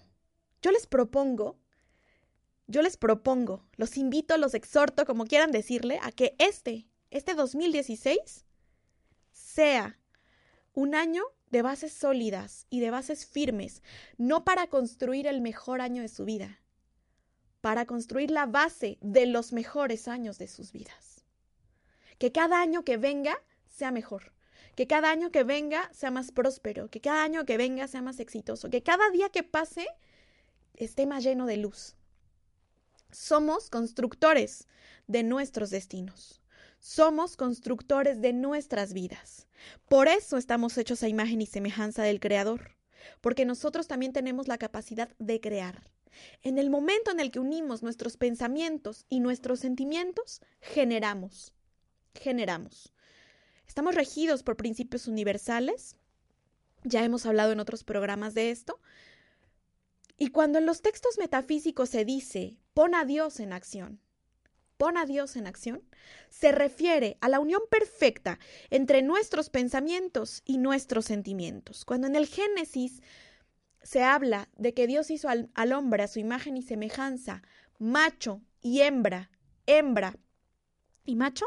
Yo 0.61 0.73
les 0.73 0.89
propongo, 0.89 1.57
yo 2.67 2.83
les 2.83 2.97
propongo, 2.97 3.65
los 3.77 3.97
invito, 3.97 4.37
los 4.39 4.55
exhorto, 4.55 5.07
como 5.07 5.25
quieran 5.25 5.53
decirle, 5.53 6.01
a 6.03 6.11
que 6.11 6.35
este, 6.39 6.89
este 7.11 7.35
2016 7.35 8.45
sea 9.33 10.01
un 10.75 10.97
año 10.97 11.23
de 11.51 11.63
bases 11.63 11.93
sólidas 11.93 12.67
y 12.71 12.81
de 12.81 12.91
bases 12.91 13.27
firmes, 13.27 13.83
no 14.17 14.45
para 14.45 14.69
construir 14.69 15.27
el 15.27 15.41
mejor 15.41 15.81
año 15.81 16.03
de 16.03 16.09
su 16.09 16.25
vida, 16.25 16.61
para 17.61 17.87
construir 17.87 18.31
la 18.31 18.47
base 18.47 18.99
de 19.01 19.27
los 19.27 19.53
mejores 19.53 20.09
años 20.09 20.39
de 20.39 20.49
sus 20.49 20.73
vidas. 20.73 21.25
Que 22.19 22.33
cada 22.33 22.61
año 22.61 22.85
que 22.85 22.97
venga 22.97 23.37
sea 23.69 23.91
mejor, 23.91 24.33
Que 24.77 24.87
cada 24.87 25.11
año 25.11 25.31
que 25.31 25.43
venga 25.43 25.91
sea 25.93 26.11
más 26.11 26.31
próspero, 26.31 26.89
que 26.89 27.01
cada 27.01 27.25
año 27.25 27.45
que 27.45 27.57
venga 27.59 27.89
sea 27.89 28.03
más 28.03 28.21
exitoso, 28.21 28.71
que 28.71 28.83
cada 28.83 29.11
día 29.11 29.29
que 29.29 29.43
pase 29.43 29.87
esté 30.75 31.07
más 31.07 31.25
lleno 31.25 31.45
de 31.45 31.57
luz. 31.57 31.97
Somos 33.11 33.69
constructores 33.69 34.69
de 35.07 35.23
nuestros 35.25 35.71
destinos. 35.71 36.40
Somos 36.81 37.37
constructores 37.37 38.23
de 38.23 38.33
nuestras 38.33 38.95
vidas. 38.95 39.47
Por 39.87 40.09
eso 40.09 40.39
estamos 40.39 40.79
hechos 40.79 41.03
a 41.03 41.09
imagen 41.09 41.43
y 41.43 41.47
semejanza 41.47 42.03
del 42.03 42.21
Creador, 42.21 42.75
porque 43.21 43.45
nosotros 43.45 43.87
también 43.87 44.15
tenemos 44.15 44.49
la 44.49 44.57
capacidad 44.57 45.11
de 45.19 45.43
crear. 45.43 45.91
En 46.43 46.57
el 46.57 46.71
momento 46.71 47.11
en 47.11 47.21
el 47.21 47.31
que 47.31 47.39
unimos 47.39 47.83
nuestros 47.83 48.17
pensamientos 48.17 49.05
y 49.11 49.21
nuestros 49.21 49.61
sentimientos, 49.61 50.41
generamos. 50.63 51.53
Generamos. 52.15 52.95
Estamos 53.69 53.95
regidos 53.95 54.43
por 54.43 54.57
principios 54.57 55.07
universales. 55.07 55.97
Ya 56.83 57.05
hemos 57.05 57.27
hablado 57.27 57.53
en 57.53 57.61
otros 57.61 57.85
programas 57.85 58.33
de 58.33 58.51
esto. 58.51 58.81
Y 60.17 60.29
cuando 60.29 60.59
en 60.59 60.65
los 60.65 60.81
textos 60.81 61.19
metafísicos 61.19 61.91
se 61.91 62.07
dice, 62.07 62.57
pon 62.73 62.95
a 62.95 63.05
Dios 63.05 63.39
en 63.39 63.53
acción, 63.53 64.01
pon 64.81 64.97
a 64.97 65.05
Dios 65.05 65.37
en 65.37 65.47
acción, 65.47 65.83
se 66.31 66.53
refiere 66.53 67.19
a 67.21 67.29
la 67.29 67.39
unión 67.39 67.61
perfecta 67.71 68.39
entre 68.71 69.03
nuestros 69.03 69.51
pensamientos 69.51 70.41
y 70.47 70.57
nuestros 70.57 71.05
sentimientos. 71.05 71.85
Cuando 71.85 72.07
en 72.07 72.17
el 72.17 72.27
Génesis 72.27 73.03
se 73.83 74.03
habla 74.03 74.49
de 74.57 74.73
que 74.73 74.87
Dios 74.87 75.11
hizo 75.11 75.29
al, 75.29 75.51
al, 75.53 75.75
hombre 75.75 76.03
a 76.03 76.09
su 76.09 76.19
imagen 76.19 76.57
y 76.57 76.63
semejanza, 76.63 77.43
macho 77.79 78.41
y 78.63 78.81
hembra, 78.81 79.31
hembra 79.67 80.17
y 81.05 81.15
macho, 81.15 81.45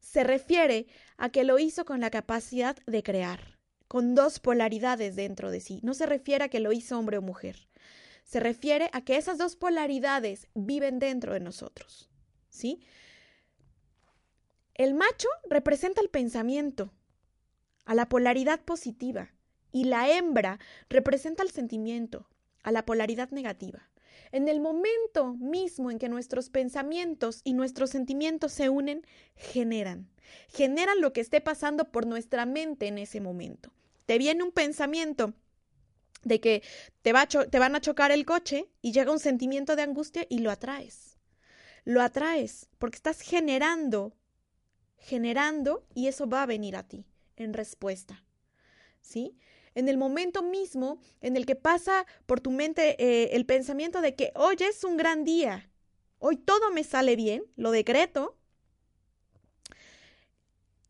se 0.00 0.24
refiere 0.24 0.86
a 1.18 1.28
que 1.28 1.44
lo 1.44 1.58
hizo 1.58 1.84
con 1.84 2.00
la 2.00 2.08
capacidad 2.08 2.78
de 2.86 3.02
crear, 3.02 3.58
con 3.88 4.14
dos 4.14 4.40
polaridades 4.40 5.16
dentro 5.16 5.50
de 5.50 5.60
sí. 5.60 5.80
No 5.82 5.92
se 5.92 6.06
refiere 6.06 6.44
a 6.44 6.48
que 6.48 6.60
lo 6.60 6.72
hizo 6.72 6.98
hombre 6.98 7.18
o 7.18 7.22
mujer. 7.22 7.68
Se 8.24 8.40
refiere 8.40 8.88
a 8.94 9.02
que 9.02 9.18
esas 9.18 9.36
dos 9.36 9.54
polaridades 9.54 10.46
viven 10.54 10.98
dentro 10.98 11.34
de 11.34 11.40
nosotros. 11.40 12.09
¿Sí? 12.50 12.80
El 14.74 14.94
macho 14.94 15.28
representa 15.48 16.00
el 16.00 16.08
pensamiento, 16.08 16.92
a 17.84 17.94
la 17.94 18.08
polaridad 18.08 18.60
positiva, 18.60 19.32
y 19.72 19.84
la 19.84 20.10
hembra 20.10 20.58
representa 20.88 21.42
el 21.42 21.50
sentimiento, 21.50 22.28
a 22.62 22.72
la 22.72 22.84
polaridad 22.84 23.30
negativa. 23.30 23.88
En 24.32 24.48
el 24.48 24.60
momento 24.60 25.34
mismo 25.34 25.90
en 25.90 25.98
que 25.98 26.08
nuestros 26.08 26.50
pensamientos 26.50 27.40
y 27.44 27.52
nuestros 27.52 27.90
sentimientos 27.90 28.52
se 28.52 28.68
unen, 28.68 29.04
generan, 29.34 30.08
generan 30.48 31.00
lo 31.00 31.12
que 31.12 31.20
esté 31.20 31.40
pasando 31.40 31.90
por 31.90 32.06
nuestra 32.06 32.46
mente 32.46 32.86
en 32.86 32.98
ese 32.98 33.20
momento. 33.20 33.72
Te 34.06 34.18
viene 34.18 34.42
un 34.42 34.52
pensamiento 34.52 35.34
de 36.22 36.40
que 36.40 36.62
te, 37.02 37.12
va 37.12 37.26
te 37.26 37.58
van 37.58 37.74
a 37.74 37.80
chocar 37.80 38.12
el 38.12 38.24
coche 38.24 38.68
y 38.82 38.92
llega 38.92 39.12
un 39.12 39.18
sentimiento 39.18 39.74
de 39.74 39.82
angustia 39.82 40.26
y 40.28 40.38
lo 40.38 40.50
atraes 40.50 41.09
lo 41.84 42.02
atraes 42.02 42.68
porque 42.78 42.96
estás 42.96 43.20
generando, 43.20 44.14
generando 44.96 45.86
y 45.94 46.08
eso 46.08 46.28
va 46.28 46.42
a 46.42 46.46
venir 46.46 46.76
a 46.76 46.86
ti 46.86 47.06
en 47.36 47.52
respuesta. 47.52 48.24
¿Sí? 49.00 49.36
En 49.74 49.88
el 49.88 49.96
momento 49.96 50.42
mismo 50.42 51.00
en 51.20 51.36
el 51.36 51.46
que 51.46 51.56
pasa 51.56 52.06
por 52.26 52.40
tu 52.40 52.50
mente 52.50 52.96
eh, 52.98 53.36
el 53.36 53.46
pensamiento 53.46 54.00
de 54.00 54.14
que 54.14 54.32
hoy 54.34 54.56
es 54.58 54.84
un 54.84 54.96
gran 54.96 55.24
día, 55.24 55.70
hoy 56.18 56.36
todo 56.36 56.70
me 56.70 56.84
sale 56.84 57.16
bien, 57.16 57.44
lo 57.56 57.70
decreto, 57.70 58.36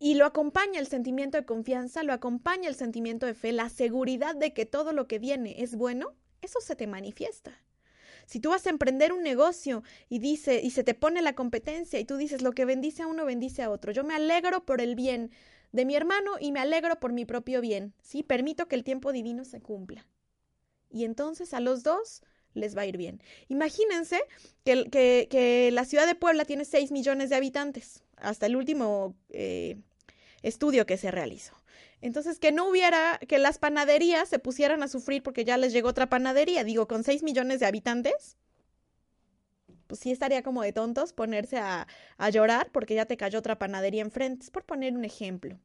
y 0.03 0.15
lo 0.15 0.25
acompaña 0.25 0.81
el 0.81 0.87
sentimiento 0.87 1.37
de 1.37 1.45
confianza, 1.45 2.03
lo 2.03 2.15
acompaña 2.15 2.69
el 2.69 2.75
sentimiento 2.75 3.27
de 3.27 3.35
fe, 3.35 3.53
la 3.53 3.69
seguridad 3.69 4.35
de 4.35 4.55
que 4.55 4.65
todo 4.65 4.95
lo 4.95 5.07
que 5.07 5.19
viene 5.19 5.63
es 5.63 5.77
bueno, 5.77 6.17
eso 6.41 6.61
se 6.63 6.75
te 6.75 6.87
manifiesta. 6.87 7.63
Si 8.31 8.39
tú 8.39 8.51
vas 8.51 8.65
a 8.65 8.71
emprender 8.71 9.13
un 9.13 9.25
negocio 9.25 9.83
y 10.09 10.21
dice 10.21 10.61
y 10.63 10.71
se 10.71 10.85
te 10.85 10.95
pone 10.95 11.21
la 11.21 11.35
competencia 11.35 11.99
y 11.99 12.05
tú 12.05 12.17
dices 12.17 12.43
lo 12.43 12.53
que 12.53 12.65
bendice 12.65 13.03
a 13.03 13.09
uno 13.09 13.25
bendice 13.25 13.65
a 13.65 13.71
otro. 13.71 13.91
Yo 13.91 14.05
me 14.05 14.15
alegro 14.15 14.65
por 14.65 14.81
el 14.81 14.95
bien 14.95 15.33
de 15.73 15.85
mi 15.85 15.97
hermano 15.97 16.35
y 16.39 16.53
me 16.53 16.61
alegro 16.61 17.01
por 17.01 17.13
mi 17.13 17.25
propio 17.25 17.61
bien. 17.61 17.93
Sí, 18.03 18.23
permito 18.23 18.69
que 18.69 18.77
el 18.77 18.85
tiempo 18.85 19.11
divino 19.11 19.45
se 19.45 19.61
cumpla. 19.61 20.07
Y 20.93 21.07
entonces 21.07 21.53
a 21.55 21.59
los 21.59 21.83
dos 21.83 22.23
les 22.55 22.77
va 22.77 22.83
a 22.83 22.87
ir 22.87 22.97
bien. 22.97 23.21
Imagínense 23.49 24.21
que, 24.65 24.87
que, 25.29 25.71
la 25.73 25.85
ciudad 25.85 26.07
de 26.07 26.15
Puebla 26.15 26.45
tiene 26.45 26.65
6 26.65 26.93
millones 26.93 27.31
de 27.31 27.37
habitantes, 27.37 28.05
hasta 28.15 28.47
el 28.47 28.55
último 28.55 29.17
eh, 29.31 29.77
estudio 30.43 30.87
que 30.87 30.99
se 30.99 31.11
realizó. 31.11 31.60
Entonces, 32.03 32.39
que 32.39 32.53
no 32.53 32.69
hubiera, 32.69 33.19
que 33.29 33.39
las 33.39 33.59
panaderías 33.59 34.29
se 34.29 34.39
pusieran 34.39 34.83
a 34.83 34.89
sufrir 34.89 35.23
porque 35.23 35.45
ya 35.45 35.59
les 35.59 35.73
llegó 35.73 35.89
otra 35.89 36.09
panadería. 36.09 36.65
Digo, 36.65 36.89
con 36.89 37.05
6 37.05 37.23
millones 37.23 37.61
de 37.61 37.67
habitantes, 37.67 38.37
pues 39.87 40.01
sí 40.01 40.11
estaría 40.11 40.43
como 40.43 40.63
de 40.63 40.73
tontos 40.73 41.13
ponerse 41.13 41.59
a, 41.59 41.87
a 42.17 42.31
llorar 42.31 42.71
porque 42.73 42.95
ya 42.95 43.07
te 43.07 43.17
cayó 43.17 43.39
otra 43.39 43.59
panadería 43.59 44.03
enfrente. 44.03 44.45
Es 44.45 44.51
por 44.51 44.65
poner 44.65 44.95
un 44.95 45.05
ejemplo. 45.05 45.59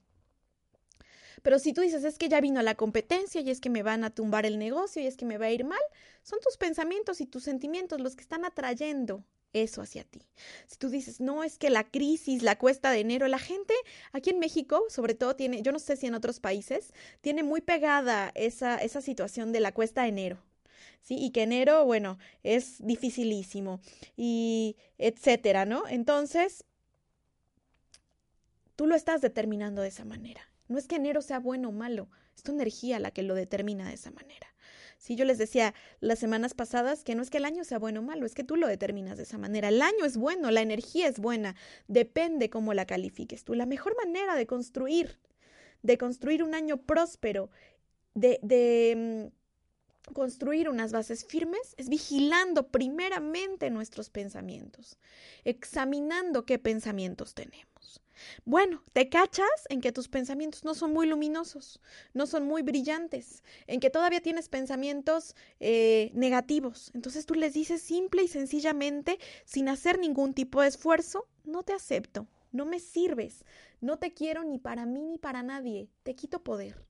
Pero 1.41 1.59
si 1.59 1.73
tú 1.73 1.81
dices, 1.81 2.03
es 2.03 2.17
que 2.17 2.27
ya 2.27 2.41
vino 2.41 2.61
la 2.63 2.75
competencia 2.75 3.39
y 3.39 3.49
es 3.49 3.61
que 3.61 3.69
me 3.69 3.83
van 3.83 4.03
a 4.03 4.09
tumbar 4.09 4.45
el 4.45 4.57
negocio 4.57 5.01
y 5.01 5.07
es 5.07 5.15
que 5.15 5.25
me 5.25 5.37
va 5.37 5.45
a 5.45 5.51
ir 5.51 5.63
mal, 5.63 5.81
son 6.23 6.39
tus 6.39 6.57
pensamientos 6.57 7.21
y 7.21 7.27
tus 7.27 7.43
sentimientos 7.43 8.01
los 8.01 8.15
que 8.15 8.23
están 8.23 8.45
atrayendo 8.45 9.23
eso 9.63 9.81
hacia 9.81 10.03
ti. 10.03 10.21
Si 10.67 10.77
tú 10.77 10.89
dices, 10.89 11.19
no, 11.19 11.43
es 11.43 11.57
que 11.57 11.69
la 11.69 11.83
crisis, 11.83 12.43
la 12.43 12.57
cuesta 12.57 12.91
de 12.91 12.99
enero, 12.99 13.27
la 13.27 13.39
gente 13.39 13.73
aquí 14.11 14.29
en 14.29 14.39
México, 14.39 14.83
sobre 14.89 15.15
todo, 15.15 15.35
tiene, 15.35 15.61
yo 15.61 15.71
no 15.71 15.79
sé 15.79 15.95
si 15.95 16.07
en 16.07 16.13
otros 16.13 16.39
países, 16.39 16.93
tiene 17.21 17.43
muy 17.43 17.61
pegada 17.61 18.31
esa, 18.35 18.77
esa 18.77 19.01
situación 19.01 19.51
de 19.51 19.61
la 19.61 19.73
cuesta 19.73 20.03
de 20.03 20.09
enero. 20.09 20.43
¿Sí? 21.01 21.17
Y 21.19 21.29
que 21.29 21.43
enero, 21.43 21.85
bueno, 21.85 22.17
es 22.41 22.77
dificilísimo 22.79 23.79
y 24.17 24.75
etcétera, 24.97 25.63
¿no? 25.63 25.87
Entonces, 25.87 26.65
tú 28.75 28.87
lo 28.87 28.95
estás 28.95 29.21
determinando 29.21 29.83
de 29.83 29.89
esa 29.89 30.03
manera. 30.03 30.41
No 30.67 30.79
es 30.79 30.87
que 30.87 30.95
enero 30.95 31.21
sea 31.21 31.39
bueno 31.39 31.69
o 31.69 31.71
malo, 31.71 32.09
es 32.35 32.41
tu 32.41 32.51
energía 32.51 32.97
la 32.97 33.11
que 33.11 33.21
lo 33.21 33.35
determina 33.35 33.87
de 33.87 33.93
esa 33.93 34.09
manera. 34.09 34.47
Sí, 35.05 35.15
yo 35.15 35.23
les 35.23 35.37
decía 35.37 35.75
las 35.99 36.17
semanas 36.17 36.55
pasadas 36.55 37.03
que 37.03 37.13
no 37.13 37.21
es 37.21 37.29
que 37.29 37.37
el 37.37 37.45
año 37.45 37.63
sea 37.63 37.77
bueno 37.77 37.99
o 37.99 38.03
malo, 38.03 38.25
es 38.25 38.33
que 38.33 38.43
tú 38.43 38.55
lo 38.55 38.67
determinas 38.67 39.17
de 39.17 39.23
esa 39.23 39.37
manera. 39.37 39.67
El 39.67 39.83
año 39.83 40.03
es 40.03 40.17
bueno, 40.17 40.49
la 40.49 40.63
energía 40.63 41.07
es 41.07 41.19
buena, 41.19 41.55
depende 41.87 42.49
cómo 42.49 42.73
la 42.73 42.87
califiques 42.87 43.43
tú. 43.43 43.53
La 43.53 43.67
mejor 43.67 43.95
manera 44.03 44.33
de 44.33 44.47
construir, 44.47 45.19
de 45.83 45.99
construir 45.99 46.41
un 46.41 46.55
año 46.55 46.77
próspero, 46.77 47.51
de, 48.15 48.39
de 48.41 49.29
mm, 50.09 50.13
construir 50.13 50.69
unas 50.69 50.91
bases 50.91 51.23
firmes 51.23 51.75
es 51.77 51.87
vigilando 51.87 52.69
primeramente 52.69 53.69
nuestros 53.69 54.09
pensamientos, 54.09 54.97
examinando 55.43 56.47
qué 56.47 56.57
pensamientos 56.57 57.35
tenemos. 57.35 57.74
Bueno, 58.45 58.83
te 58.93 59.09
cachas 59.09 59.47
en 59.69 59.81
que 59.81 59.91
tus 59.91 60.07
pensamientos 60.07 60.63
no 60.63 60.73
son 60.73 60.93
muy 60.93 61.07
luminosos, 61.07 61.79
no 62.13 62.27
son 62.27 62.45
muy 62.45 62.61
brillantes, 62.61 63.43
en 63.67 63.79
que 63.79 63.89
todavía 63.89 64.21
tienes 64.21 64.49
pensamientos 64.49 65.35
eh, 65.59 66.11
negativos. 66.13 66.91
Entonces 66.93 67.25
tú 67.25 67.33
les 67.33 67.53
dices 67.53 67.81
simple 67.81 68.23
y 68.23 68.27
sencillamente, 68.27 69.19
sin 69.45 69.69
hacer 69.69 69.99
ningún 69.99 70.33
tipo 70.33 70.61
de 70.61 70.67
esfuerzo, 70.67 71.27
no 71.43 71.63
te 71.63 71.73
acepto, 71.73 72.27
no 72.51 72.65
me 72.65 72.79
sirves, 72.79 73.45
no 73.81 73.97
te 73.97 74.13
quiero 74.13 74.43
ni 74.43 74.59
para 74.59 74.85
mí 74.85 75.05
ni 75.05 75.17
para 75.17 75.43
nadie, 75.43 75.89
te 76.03 76.15
quito 76.15 76.43
poder. 76.43 76.85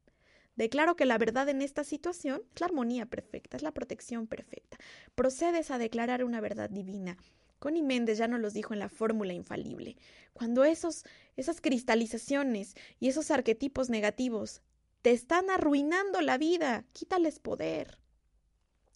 Declaro 0.56 0.96
que 0.96 1.06
la 1.06 1.18
verdad 1.18 1.50
en 1.50 1.62
esta 1.62 1.84
situación 1.84 2.42
es 2.54 2.62
la 2.62 2.68
armonía 2.68 3.06
perfecta, 3.06 3.58
es 3.58 3.64
la 3.64 3.74
protección 3.74 4.26
perfecta. 4.26 4.78
Procedes 5.14 5.70
a 5.70 5.78
declarar 5.78 6.24
una 6.24 6.40
verdad 6.40 6.70
divina 6.70 7.18
Connie 7.66 7.82
Méndez 7.82 8.20
ya 8.20 8.28
nos 8.28 8.42
los 8.42 8.54
dijo 8.54 8.76
en 8.76 8.80
la 8.80 8.90
fórmula 8.90 9.34
infalible. 9.34 9.98
Cuando 10.34 10.66
esos, 10.66 11.04
esas 11.36 11.62
cristalizaciones 11.62 12.76
y 13.00 13.08
esos 13.08 13.32
arquetipos 13.32 13.90
negativos 13.90 14.62
te 15.02 15.10
están 15.10 15.50
arruinando 15.50 16.22
la 16.22 16.38
vida, 16.38 16.86
quítales 16.94 17.40
poder. 17.40 17.98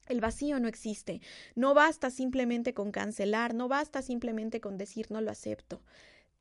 El 0.05 0.21
vacío 0.21 0.59
no 0.59 0.67
existe. 0.67 1.19
No 1.55 1.73
basta 1.73 2.11
simplemente 2.11 2.75
con 2.75 2.91
cancelar, 2.91 3.55
no 3.55 3.69
basta 3.69 4.03
simplemente 4.03 4.61
con 4.61 4.77
decir 4.77 5.09
no 5.09 5.19
lo 5.19 5.31
acepto. 5.31 5.81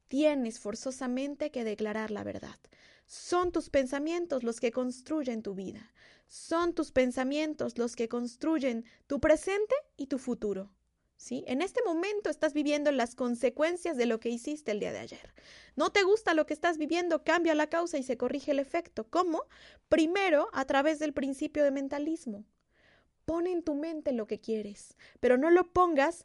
Tienes 0.08 0.60
forzosamente 0.60 1.50
que 1.50 1.64
declarar 1.64 2.10
la 2.10 2.24
verdad. 2.24 2.58
Son 3.06 3.52
tus 3.52 3.70
pensamientos 3.70 4.42
los 4.42 4.60
que 4.60 4.70
construyen 4.70 5.42
tu 5.42 5.54
vida. 5.54 5.94
Son 6.26 6.74
tus 6.74 6.92
pensamientos 6.92 7.78
los 7.78 7.96
que 7.96 8.10
construyen 8.10 8.84
tu 9.06 9.18
presente 9.18 9.74
y 9.96 10.08
tu 10.08 10.18
futuro. 10.18 10.70
¿Sí? 11.18 11.44
En 11.46 11.60
este 11.60 11.82
momento 11.84 12.30
estás 12.30 12.54
viviendo 12.54 12.90
las 12.92 13.14
consecuencias 13.14 13.98
de 13.98 14.06
lo 14.06 14.20
que 14.20 14.30
hiciste 14.30 14.70
el 14.70 14.80
día 14.80 14.92
de 14.92 15.00
ayer. 15.00 15.34
No 15.76 15.90
te 15.90 16.02
gusta 16.04 16.32
lo 16.32 16.46
que 16.46 16.54
estás 16.54 16.78
viviendo, 16.78 17.24
cambia 17.24 17.54
la 17.54 17.66
causa 17.66 17.98
y 17.98 18.02
se 18.02 18.16
corrige 18.16 18.52
el 18.52 18.60
efecto. 18.60 19.04
¿Cómo? 19.10 19.42
Primero, 19.90 20.48
a 20.54 20.64
través 20.64 20.98
del 20.98 21.12
principio 21.12 21.64
de 21.64 21.72
mentalismo. 21.72 22.44
Pon 23.26 23.46
en 23.46 23.62
tu 23.62 23.74
mente 23.74 24.12
lo 24.12 24.26
que 24.26 24.40
quieres, 24.40 24.96
pero 25.20 25.36
no 25.36 25.50
lo 25.50 25.70
pongas 25.70 26.24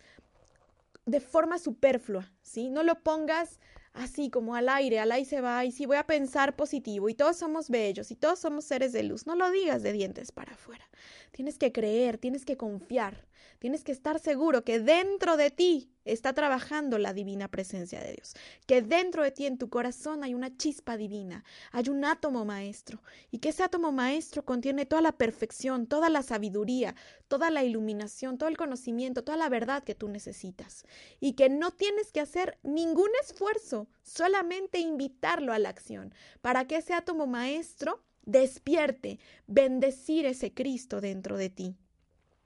de 1.05 1.19
forma 1.19 1.59
superflua, 1.59 2.31
¿sí? 2.41 2.69
No 2.69 2.83
lo 2.83 3.01
pongas 3.01 3.59
así 3.93 4.29
como 4.29 4.55
al 4.55 4.69
aire, 4.69 4.99
al 4.99 5.11
aire 5.11 5.29
se 5.29 5.41
va, 5.41 5.63
y 5.65 5.71
si 5.71 5.85
voy 5.85 5.97
a 5.97 6.05
pensar 6.05 6.55
positivo, 6.55 7.09
y 7.09 7.13
todos 7.13 7.37
somos 7.37 7.69
bellos, 7.69 8.11
y 8.11 8.15
todos 8.15 8.39
somos 8.39 8.65
seres 8.65 8.91
de 8.91 9.03
luz, 9.03 9.25
no 9.27 9.35
lo 9.35 9.49
digas 9.51 9.83
de 9.83 9.93
dientes 9.93 10.31
para 10.31 10.53
afuera. 10.53 10.89
Tienes 11.31 11.57
que 11.57 11.71
creer, 11.71 12.17
tienes 12.17 12.45
que 12.45 12.57
confiar, 12.57 13.25
tienes 13.59 13.83
que 13.83 13.91
estar 13.91 14.19
seguro 14.19 14.63
que 14.63 14.79
dentro 14.79 15.37
de 15.37 15.51
ti 15.51 15.91
está 16.05 16.33
trabajando 16.33 16.97
la 16.97 17.13
divina 17.13 17.47
presencia 17.47 17.99
de 18.01 18.13
Dios, 18.13 18.35
que 18.65 18.81
dentro 18.81 19.23
de 19.23 19.31
ti, 19.31 19.45
en 19.45 19.57
tu 19.57 19.69
corazón, 19.69 20.23
hay 20.23 20.33
una 20.33 20.55
chispa 20.57 20.97
divina, 20.97 21.43
hay 21.71 21.89
un 21.89 22.05
átomo 22.05 22.45
maestro, 22.45 23.01
y 23.31 23.39
que 23.39 23.49
ese 23.49 23.63
átomo 23.63 23.91
maestro 23.91 24.45
contiene 24.45 24.85
toda 24.85 25.01
la 25.01 25.13
perfección, 25.13 25.87
toda 25.87 26.09
la 26.09 26.23
sabiduría, 26.23 26.95
toda 27.27 27.49
la 27.49 27.63
iluminación, 27.63 28.37
todo 28.37 28.49
el 28.49 28.57
conocimiento, 28.57 29.23
toda 29.23 29.37
la 29.37 29.49
verdad 29.49 29.83
que 29.83 29.95
tú 29.95 30.07
necesitas, 30.09 30.85
y 31.19 31.33
que 31.33 31.49
no 31.49 31.71
tienes 31.71 32.11
que 32.11 32.21
hacer 32.21 32.59
ningún 32.63 33.09
esfuerzo, 33.21 33.87
solamente 34.01 34.79
invitarlo 34.79 35.53
a 35.53 35.59
la 35.59 35.69
acción, 35.69 36.13
para 36.41 36.65
que 36.65 36.77
ese 36.77 36.93
átomo 36.93 37.27
maestro 37.27 38.03
despierte, 38.25 39.19
bendecir 39.47 40.25
ese 40.25 40.53
Cristo 40.53 41.01
dentro 41.01 41.37
de 41.37 41.49
ti. 41.49 41.77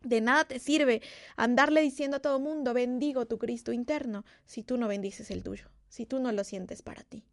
De 0.08 0.22
nada 0.22 0.46
te 0.46 0.60
sirve 0.60 1.02
andarle 1.36 1.82
diciendo 1.82 2.18
a 2.18 2.22
todo 2.22 2.40
mundo, 2.40 2.74
bendigo 2.74 3.26
tu 3.26 3.38
Cristo 3.38 3.74
interno, 3.74 4.24
si 4.46 4.64
tú 4.64 4.78
no 4.78 4.88
bendices 4.88 5.32
el 5.32 5.44
tuyo, 5.44 5.70
si 5.90 6.06
tú 6.06 6.20
no 6.20 6.32
lo 6.32 6.46
sientes 6.46 6.82
para 6.82 7.04
ti. 7.04 7.26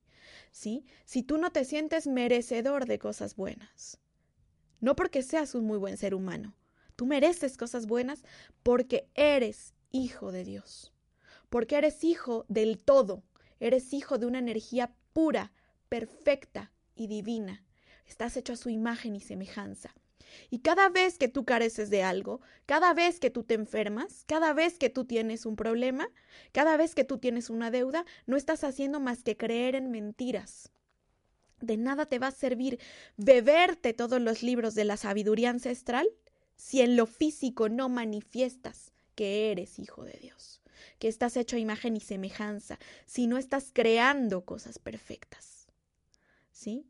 ¿Sí? 0.51 0.85
Si 1.05 1.23
tú 1.23 1.39
no 1.39 1.53
te 1.53 1.65
sientes 1.65 2.09
merecedor 2.09 2.87
de 2.87 2.99
cosas 2.99 3.37
buenas. 3.37 4.01
No 4.81 4.97
porque 4.97 5.23
seas 5.23 5.55
un 5.55 5.67
muy 5.67 5.79
buen 5.79 5.97
ser 5.97 6.17
humano. 6.17 6.57
Tú 6.97 7.07
mereces 7.07 7.57
cosas 7.57 7.87
buenas 7.87 8.25
porque 8.65 9.09
eres 9.15 9.73
hijo 9.93 10.33
de 10.33 10.43
Dios. 10.43 10.93
Porque 11.51 11.77
eres 11.77 12.03
hijo 12.03 12.45
del 12.49 12.79
todo. 12.79 13.23
Eres 13.61 13.93
hijo 13.93 14.19
de 14.19 14.27
una 14.27 14.41
energía 14.41 14.93
pura, 15.13 15.53
perfecta 15.89 16.73
y 16.97 17.07
divina. 17.07 17.65
Estás 18.05 18.37
hecho 18.37 18.53
a 18.53 18.57
su 18.57 18.69
imagen 18.69 19.15
y 19.15 19.21
semejanza. 19.21 19.95
Y 20.51 20.61
cada 20.61 20.89
vez 20.89 21.19
que 21.19 21.29
tú 21.29 21.45
careces 21.45 21.91
de 21.91 22.03
algo, 22.03 22.41
cada 22.67 22.95
vez 22.95 23.21
que 23.21 23.31
tú 23.31 23.45
te 23.45 23.55
enfermas, 23.55 24.25
cada 24.27 24.53
vez 24.53 24.79
que 24.79 24.91
tú 24.91 25.05
tienes 25.05 25.47
un 25.47 25.57
problema, 25.57 26.09
cada 26.53 26.77
vez 26.77 26.95
que 26.95 27.05
tú 27.05 27.19
tienes 27.19 27.51
una 27.51 27.71
deuda, 27.71 28.05
no 28.27 28.37
estás 28.37 28.65
haciendo 28.65 29.01
más 29.01 29.23
que 29.23 29.37
creer 29.37 29.75
en 29.75 29.91
mentiras. 29.91 30.71
De 31.61 31.77
nada 31.77 32.07
te 32.07 32.19
va 32.19 32.29
a 32.29 32.33
servir 32.33 32.79
beberte 33.17 33.95
todos 33.95 34.21
los 34.21 34.43
libros 34.43 34.75
de 34.75 34.85
la 34.85 34.97
sabiduría 34.97 35.51
ancestral 35.51 36.09
si 36.57 36.81
en 36.81 36.97
lo 36.97 37.07
físico 37.07 37.69
no 37.69 37.89
manifiestas 37.89 38.93
que 39.15 39.51
eres 39.51 39.79
hijo 39.79 40.05
de 40.05 40.19
Dios, 40.21 40.61
que 40.99 41.09
estás 41.09 41.37
hecho 41.37 41.57
a 41.57 41.61
imagen 41.61 41.97
y 41.97 42.01
semejanza, 42.01 42.79
si 43.07 43.27
no 43.27 43.39
estás 43.39 43.71
creando 43.73 44.45
cosas 44.45 44.79
perfectas. 44.79 45.67
¿Sí? 46.53 46.87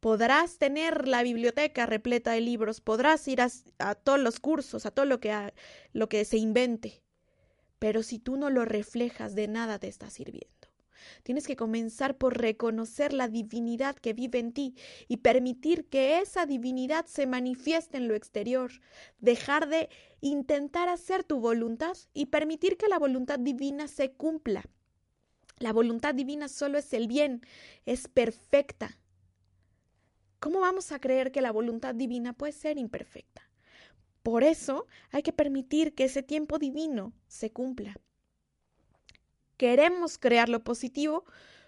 Podrás 0.00 0.58
tener 0.58 1.06
la 1.06 1.22
biblioteca 1.22 1.86
repleta 1.86 2.32
de 2.32 2.40
libros, 2.40 2.80
podrás 2.80 3.26
ir 3.28 3.40
a, 3.42 3.94
todos 3.94 4.18
los 4.18 4.40
cursos, 4.40 4.86
a 4.86 4.90
todo 4.90 5.04
lo 5.04 5.20
que, 5.20 5.52
lo 5.92 6.08
que 6.08 6.24
se 6.24 6.38
invente, 6.38 7.02
pero 7.78 8.02
si 8.02 8.18
tú 8.18 8.36
no 8.36 8.50
lo 8.50 8.64
reflejas, 8.64 9.34
de 9.34 9.48
nada 9.48 9.78
te 9.78 9.88
está 9.88 10.10
sirviendo. 10.10 10.48
Tienes 11.22 11.46
que 11.46 11.56
comenzar 11.56 12.18
por 12.18 12.38
reconocer 12.38 13.12
la 13.12 13.28
divinidad 13.28 13.96
que 13.96 14.12
vive 14.12 14.38
en 14.38 14.52
ti 14.52 14.74
y 15.08 15.18
permitir 15.18 15.86
que 15.86 16.20
esa 16.20 16.46
divinidad 16.46 17.06
se 17.06 17.26
manifieste 17.26 17.96
en 17.96 18.08
lo 18.08 18.14
exterior. 18.14 18.70
Dejar 19.18 19.68
de 19.68 19.88
intentar 20.20 20.88
hacer 20.88 21.24
tu 21.24 21.40
voluntad 21.40 21.96
y 22.12 22.26
permitir 22.26 22.76
que 22.76 22.88
la 22.88 22.98
voluntad 22.98 23.38
divina 23.38 23.88
se 23.88 24.12
cumpla. 24.12 24.64
La 25.58 25.72
voluntad 25.72 26.14
divina 26.14 26.48
solo 26.48 26.78
es 26.78 26.92
el 26.92 27.06
bien, 27.06 27.42
es 27.86 28.08
perfecta. 28.08 28.98
¿Cómo 30.40 30.60
vamos 30.60 30.90
a 30.90 30.98
creer 30.98 31.32
que 31.32 31.42
la 31.42 31.52
voluntad 31.52 31.94
divina 31.94 32.32
puede 32.32 32.52
ser 32.52 32.78
imperfecta? 32.78 33.42
Por 34.22 34.42
eso 34.42 34.86
hay 35.10 35.22
que 35.22 35.34
permitir 35.34 35.94
que 35.94 36.04
ese 36.04 36.22
tiempo 36.22 36.58
divino 36.58 37.12
se 37.28 37.52
cumpla. 37.52 37.94
Queremos 39.58 40.16
crear 40.16 40.48
lo 40.48 40.64
positivo, 40.64 41.26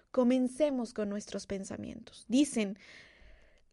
comencemos 0.09 0.95
con 0.95 1.09
nuestros 1.09 1.45
pensamientos. 1.45 2.25
Dicen 2.27 2.79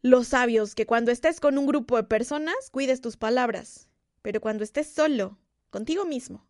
los 0.02 0.28
sabios 0.28 0.74
que 0.74 0.84
cuando 0.84 1.10
estés 1.10 1.40
con 1.40 1.56
un 1.56 1.66
grupo 1.66 1.96
de 1.96 2.04
personas, 2.04 2.70
cuides 2.70 3.00
tus 3.00 3.16
palabras, 3.16 3.88
pero 4.20 4.42
cuando 4.42 4.64
estés 4.64 4.86
solo, 4.86 5.38
contigo 5.70 6.04
mismo, 6.04 6.46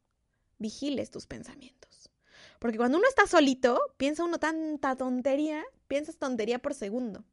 vigiles 0.58 1.10
tus 1.10 1.26
pensamientos. 1.26 2.10
Porque 2.58 2.78
cuando 2.78 2.98
uno 2.98 3.08
está 3.08 3.28
solito, 3.28 3.80
piensa 3.96 4.24
uno 4.24 4.40
tanta 4.40 4.96
tontería, 4.96 5.64
piensas 5.86 6.16
tontería 6.16 6.58
por 6.58 6.74
segundo. 6.74 7.24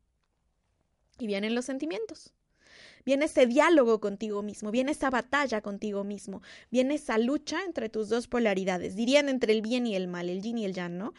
Y 1.17 1.27
vienen 1.27 1.56
los 1.56 1.65
sentimientos. 1.65 2.34
Viene 3.08 3.23
ese 3.23 3.45
diálogo 3.45 4.01
contigo 4.01 4.41
mismo, 4.43 4.69
viene 4.69 4.91
esa 4.91 5.10
batalla 5.10 5.62
contigo 5.62 6.03
mismo, 6.03 6.41
viene 6.69 6.95
esa 6.95 7.17
lucha 7.17 7.63
entre 7.63 7.88
tus 7.88 8.10
dos 8.10 8.27
polaridades, 8.27 8.97
dirían 8.97 9.30
entre 9.30 9.53
el 9.53 9.62
bien 9.62 9.88
y 9.88 9.95
el 9.95 10.10
mal, 10.10 10.30
el 10.30 10.41
yin 10.41 10.58
y 10.58 10.65
el 10.65 10.73
yang, 10.73 10.97
¿no? 10.97 11.13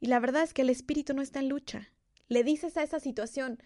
Y 0.00 0.06
la 0.06 0.20
verdad 0.20 0.42
es 0.42 0.54
que 0.54 0.62
el 0.62 0.70
espíritu 0.70 1.12
no 1.12 1.20
está 1.20 1.40
en 1.40 1.50
lucha. 1.50 1.92
Le 2.28 2.44
dices 2.44 2.78
a 2.78 2.82
esa 2.82 2.98
situación, 2.98 3.62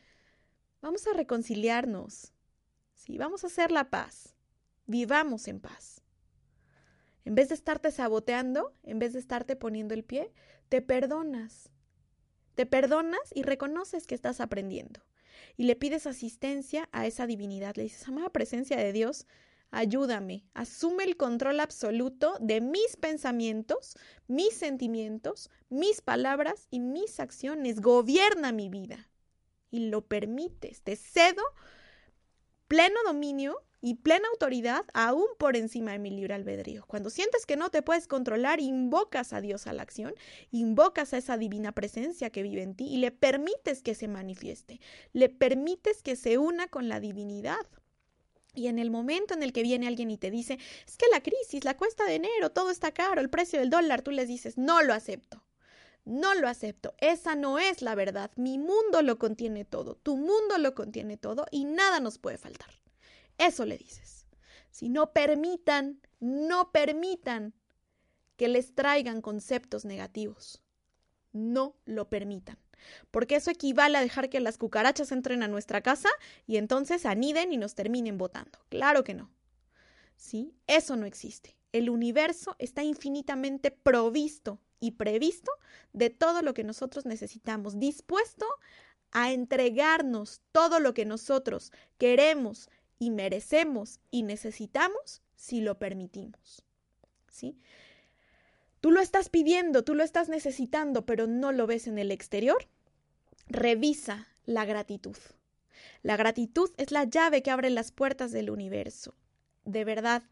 vamos 0.80 1.06
a 1.06 1.12
reconciliarnos, 1.12 2.32
sí, 2.94 3.16
vamos 3.16 3.44
a 3.44 3.46
hacer 3.46 3.70
la 3.70 3.90
paz, 3.90 4.34
vivamos 4.86 5.46
en 5.46 5.60
paz. 5.60 6.02
En 7.24 7.36
vez 7.36 7.48
de 7.50 7.54
estarte 7.54 7.92
saboteando, 7.92 8.74
en 8.82 8.98
vez 8.98 9.12
de 9.12 9.20
estarte 9.20 9.54
poniendo 9.54 9.94
el 9.94 10.02
pie, 10.02 10.32
te 10.68 10.82
perdonas. 10.82 11.70
Te 12.56 12.66
perdonas 12.66 13.20
y 13.32 13.44
reconoces 13.44 14.08
que 14.08 14.16
estás 14.16 14.40
aprendiendo 14.40 15.00
y 15.56 15.64
le 15.64 15.76
pides 15.76 16.06
asistencia 16.06 16.88
a 16.92 17.06
esa 17.06 17.26
divinidad. 17.26 17.76
Le 17.76 17.84
dices, 17.84 18.06
amada 18.08 18.30
presencia 18.30 18.76
de 18.76 18.92
Dios, 18.92 19.26
ayúdame, 19.70 20.44
asume 20.54 21.04
el 21.04 21.16
control 21.16 21.60
absoluto 21.60 22.36
de 22.40 22.60
mis 22.60 22.96
pensamientos, 22.96 23.96
mis 24.28 24.54
sentimientos, 24.54 25.50
mis 25.68 26.00
palabras 26.00 26.68
y 26.70 26.80
mis 26.80 27.20
acciones. 27.20 27.80
Gobierna 27.80 28.52
mi 28.52 28.68
vida. 28.68 29.08
Y 29.70 29.88
lo 29.88 30.02
permites. 30.02 30.82
Te 30.82 30.96
cedo 30.96 31.42
pleno 32.68 33.00
dominio 33.04 33.62
y 33.82 33.94
plena 33.94 34.26
autoridad 34.28 34.84
aún 34.94 35.26
por 35.38 35.56
encima 35.56 35.92
de 35.92 35.98
mi 35.98 36.10
libre 36.10 36.32
albedrío. 36.32 36.86
Cuando 36.86 37.10
sientes 37.10 37.44
que 37.44 37.56
no 37.56 37.68
te 37.68 37.82
puedes 37.82 38.06
controlar, 38.06 38.60
invocas 38.60 39.32
a 39.32 39.40
Dios 39.40 39.66
a 39.66 39.72
la 39.72 39.82
acción, 39.82 40.14
invocas 40.52 41.12
a 41.12 41.18
esa 41.18 41.36
divina 41.36 41.72
presencia 41.72 42.30
que 42.30 42.44
vive 42.44 42.62
en 42.62 42.76
ti 42.76 42.86
y 42.86 42.98
le 42.98 43.10
permites 43.10 43.82
que 43.82 43.96
se 43.96 44.06
manifieste, 44.06 44.80
le 45.12 45.28
permites 45.28 46.02
que 46.02 46.16
se 46.16 46.38
una 46.38 46.68
con 46.68 46.88
la 46.88 47.00
divinidad. 47.00 47.66
Y 48.54 48.68
en 48.68 48.78
el 48.78 48.90
momento 48.90 49.34
en 49.34 49.42
el 49.42 49.52
que 49.52 49.62
viene 49.62 49.88
alguien 49.88 50.10
y 50.10 50.18
te 50.18 50.30
dice, 50.30 50.58
es 50.86 50.96
que 50.96 51.06
la 51.10 51.22
crisis, 51.22 51.64
la 51.64 51.76
cuesta 51.76 52.04
de 52.04 52.16
enero, 52.16 52.50
todo 52.50 52.70
está 52.70 52.92
caro, 52.92 53.20
el 53.20 53.30
precio 53.30 53.58
del 53.58 53.70
dólar, 53.70 54.02
tú 54.02 54.10
les 54.12 54.28
dices, 54.28 54.56
no 54.56 54.82
lo 54.82 54.94
acepto. 54.94 55.42
No 56.04 56.34
lo 56.34 56.48
acepto. 56.48 56.94
Esa 56.98 57.36
no 57.36 57.60
es 57.60 57.80
la 57.80 57.94
verdad. 57.94 58.32
Mi 58.34 58.58
mundo 58.58 59.02
lo 59.02 59.18
contiene 59.20 59.64
todo. 59.64 59.94
Tu 59.94 60.16
mundo 60.16 60.58
lo 60.58 60.74
contiene 60.74 61.16
todo 61.16 61.46
y 61.52 61.64
nada 61.64 62.00
nos 62.00 62.18
puede 62.18 62.38
faltar. 62.38 62.81
Eso 63.38 63.64
le 63.64 63.78
dices. 63.78 64.26
Si 64.70 64.88
no 64.88 65.12
permitan, 65.12 66.00
no 66.20 66.72
permitan 66.72 67.54
que 68.36 68.48
les 68.48 68.74
traigan 68.74 69.20
conceptos 69.20 69.84
negativos. 69.84 70.62
No 71.32 71.76
lo 71.84 72.08
permitan. 72.08 72.58
Porque 73.10 73.36
eso 73.36 73.50
equivale 73.50 73.98
a 73.98 74.00
dejar 74.02 74.28
que 74.28 74.40
las 74.40 74.58
cucarachas 74.58 75.12
entren 75.12 75.42
a 75.42 75.48
nuestra 75.48 75.82
casa 75.82 76.08
y 76.46 76.56
entonces 76.56 77.06
aniden 77.06 77.52
y 77.52 77.56
nos 77.56 77.74
terminen 77.74 78.18
votando. 78.18 78.58
Claro 78.68 79.04
que 79.04 79.14
no. 79.14 79.30
¿Sí? 80.16 80.54
Eso 80.66 80.96
no 80.96 81.06
existe. 81.06 81.56
El 81.72 81.88
universo 81.90 82.56
está 82.58 82.82
infinitamente 82.82 83.70
provisto 83.70 84.60
y 84.78 84.92
previsto 84.92 85.52
de 85.92 86.10
todo 86.10 86.42
lo 86.42 86.54
que 86.54 86.64
nosotros 86.64 87.06
necesitamos, 87.06 87.78
dispuesto 87.78 88.46
a 89.12 89.32
entregarnos 89.32 90.40
todo 90.52 90.80
lo 90.80 90.94
que 90.94 91.04
nosotros 91.04 91.70
queremos, 91.98 92.68
y 92.98 93.10
merecemos 93.10 94.00
y 94.10 94.22
necesitamos 94.22 95.22
si 95.34 95.60
lo 95.60 95.78
permitimos. 95.78 96.64
¿Sí? 97.28 97.58
Tú 98.80 98.90
lo 98.90 99.00
estás 99.00 99.28
pidiendo, 99.28 99.84
tú 99.84 99.94
lo 99.94 100.02
estás 100.02 100.28
necesitando, 100.28 101.06
pero 101.06 101.26
no 101.26 101.52
lo 101.52 101.66
ves 101.66 101.86
en 101.86 101.98
el 101.98 102.10
exterior. 102.10 102.68
Revisa 103.46 104.28
la 104.44 104.64
gratitud. 104.64 105.16
La 106.02 106.16
gratitud 106.16 106.70
es 106.76 106.90
la 106.90 107.04
llave 107.04 107.42
que 107.42 107.50
abre 107.50 107.70
las 107.70 107.92
puertas 107.92 108.32
del 108.32 108.50
universo. 108.50 109.14
De 109.64 109.84
verdad, 109.84 110.24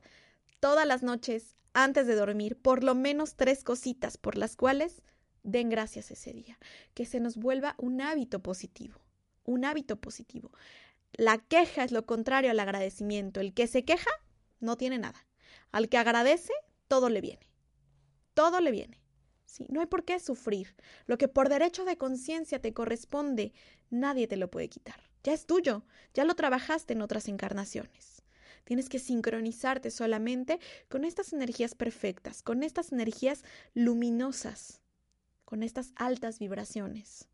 todas 0.58 0.86
las 0.86 1.02
noches, 1.02 1.56
antes 1.72 2.06
de 2.06 2.16
dormir, 2.16 2.56
por 2.56 2.82
lo 2.82 2.94
menos 2.94 3.36
tres 3.36 3.62
cositas 3.62 4.16
por 4.16 4.36
las 4.36 4.56
cuales 4.56 5.02
den 5.42 5.68
gracias 5.70 6.10
ese 6.10 6.32
día. 6.32 6.58
Que 6.94 7.06
se 7.06 7.20
nos 7.20 7.36
vuelva 7.36 7.76
un 7.78 8.00
hábito 8.00 8.40
positivo. 8.40 9.00
Un 9.44 9.64
hábito 9.64 9.96
positivo. 9.96 10.50
La 11.20 11.36
queja 11.36 11.84
es 11.84 11.92
lo 11.92 12.06
contrario 12.06 12.50
al 12.50 12.60
agradecimiento. 12.60 13.40
El 13.40 13.52
que 13.52 13.66
se 13.66 13.84
queja 13.84 14.08
no 14.58 14.78
tiene 14.78 14.98
nada. 14.98 15.26
Al 15.70 15.90
que 15.90 15.98
agradece, 15.98 16.54
todo 16.88 17.10
le 17.10 17.20
viene. 17.20 17.46
Todo 18.32 18.62
le 18.62 18.70
viene. 18.70 19.02
¿sí? 19.44 19.66
No 19.68 19.80
hay 19.80 19.86
por 19.86 20.06
qué 20.06 20.18
sufrir. 20.18 20.74
Lo 21.04 21.18
que 21.18 21.28
por 21.28 21.50
derecho 21.50 21.84
de 21.84 21.98
conciencia 21.98 22.62
te 22.62 22.72
corresponde, 22.72 23.52
nadie 23.90 24.28
te 24.28 24.38
lo 24.38 24.50
puede 24.50 24.70
quitar. 24.70 25.10
Ya 25.22 25.34
es 25.34 25.44
tuyo, 25.44 25.84
ya 26.14 26.24
lo 26.24 26.34
trabajaste 26.36 26.94
en 26.94 27.02
otras 27.02 27.28
encarnaciones. 27.28 28.22
Tienes 28.64 28.88
que 28.88 28.98
sincronizarte 28.98 29.90
solamente 29.90 30.58
con 30.88 31.04
estas 31.04 31.34
energías 31.34 31.74
perfectas, 31.74 32.42
con 32.42 32.62
estas 32.62 32.92
energías 32.92 33.44
luminosas, 33.74 34.80
con 35.44 35.62
estas 35.62 35.92
altas 35.96 36.38
vibraciones. 36.38 37.28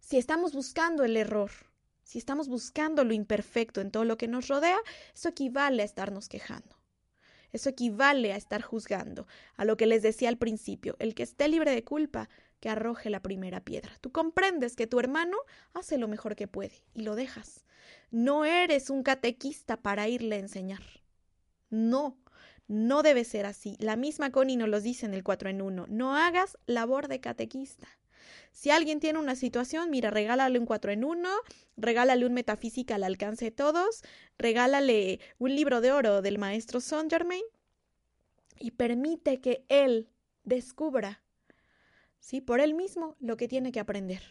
Si 0.00 0.18
estamos 0.18 0.52
buscando 0.52 1.02
el 1.04 1.16
error, 1.16 1.50
si 2.04 2.18
estamos 2.18 2.48
buscando 2.48 3.02
lo 3.04 3.12
imperfecto 3.12 3.80
en 3.80 3.90
todo 3.90 4.04
lo 4.04 4.16
que 4.16 4.28
nos 4.28 4.48
rodea, 4.48 4.78
eso 5.14 5.28
equivale 5.30 5.82
a 5.82 5.84
estarnos 5.84 6.28
quejando. 6.28 6.76
Eso 7.52 7.68
equivale 7.68 8.32
a 8.32 8.36
estar 8.36 8.62
juzgando, 8.62 9.26
a 9.56 9.64
lo 9.64 9.76
que 9.76 9.86
les 9.86 10.02
decía 10.02 10.28
al 10.28 10.38
principio, 10.38 10.96
el 10.98 11.14
que 11.14 11.22
esté 11.22 11.48
libre 11.48 11.70
de 11.70 11.84
culpa, 11.84 12.28
que 12.58 12.68
arroje 12.68 13.10
la 13.10 13.20
primera 13.20 13.60
piedra. 13.60 13.92
Tú 14.00 14.10
comprendes 14.10 14.74
que 14.74 14.86
tu 14.86 14.98
hermano 14.98 15.36
hace 15.72 15.98
lo 15.98 16.08
mejor 16.08 16.34
que 16.34 16.48
puede 16.48 16.82
y 16.94 17.02
lo 17.02 17.14
dejas. 17.14 17.64
No 18.10 18.44
eres 18.44 18.90
un 18.90 19.02
catequista 19.02 19.76
para 19.76 20.08
irle 20.08 20.36
a 20.36 20.40
enseñar. 20.40 20.82
No, 21.70 22.18
no 22.66 23.02
debe 23.02 23.24
ser 23.24 23.46
así. 23.46 23.76
La 23.78 23.96
misma 23.96 24.30
Connie 24.30 24.56
nos 24.56 24.68
lo 24.68 24.80
dice 24.80 25.06
en 25.06 25.14
el 25.14 25.22
4 25.22 25.50
en 25.50 25.62
1. 25.62 25.86
No 25.88 26.16
hagas 26.16 26.58
labor 26.66 27.08
de 27.08 27.20
catequista. 27.20 27.86
Si 28.52 28.70
alguien 28.70 29.00
tiene 29.00 29.18
una 29.18 29.36
situación, 29.36 29.90
mira, 29.90 30.10
regálale 30.10 30.58
un 30.58 30.66
4 30.66 30.92
en 30.92 31.04
1, 31.04 31.28
regálale 31.76 32.26
un 32.26 32.34
metafísica 32.34 32.94
al 32.94 33.04
alcance 33.04 33.46
de 33.46 33.50
todos, 33.50 34.02
regálale 34.38 35.20
un 35.38 35.54
libro 35.54 35.80
de 35.80 35.92
oro 35.92 36.22
del 36.22 36.38
maestro 36.38 36.80
Saint 36.80 37.10
Germain 37.10 37.42
y 38.58 38.72
permite 38.72 39.40
que 39.40 39.64
él 39.68 40.08
descubra, 40.44 41.22
¿sí? 42.20 42.40
Por 42.40 42.60
él 42.60 42.74
mismo 42.74 43.16
lo 43.18 43.36
que 43.36 43.48
tiene 43.48 43.72
que 43.72 43.80
aprender. 43.80 44.22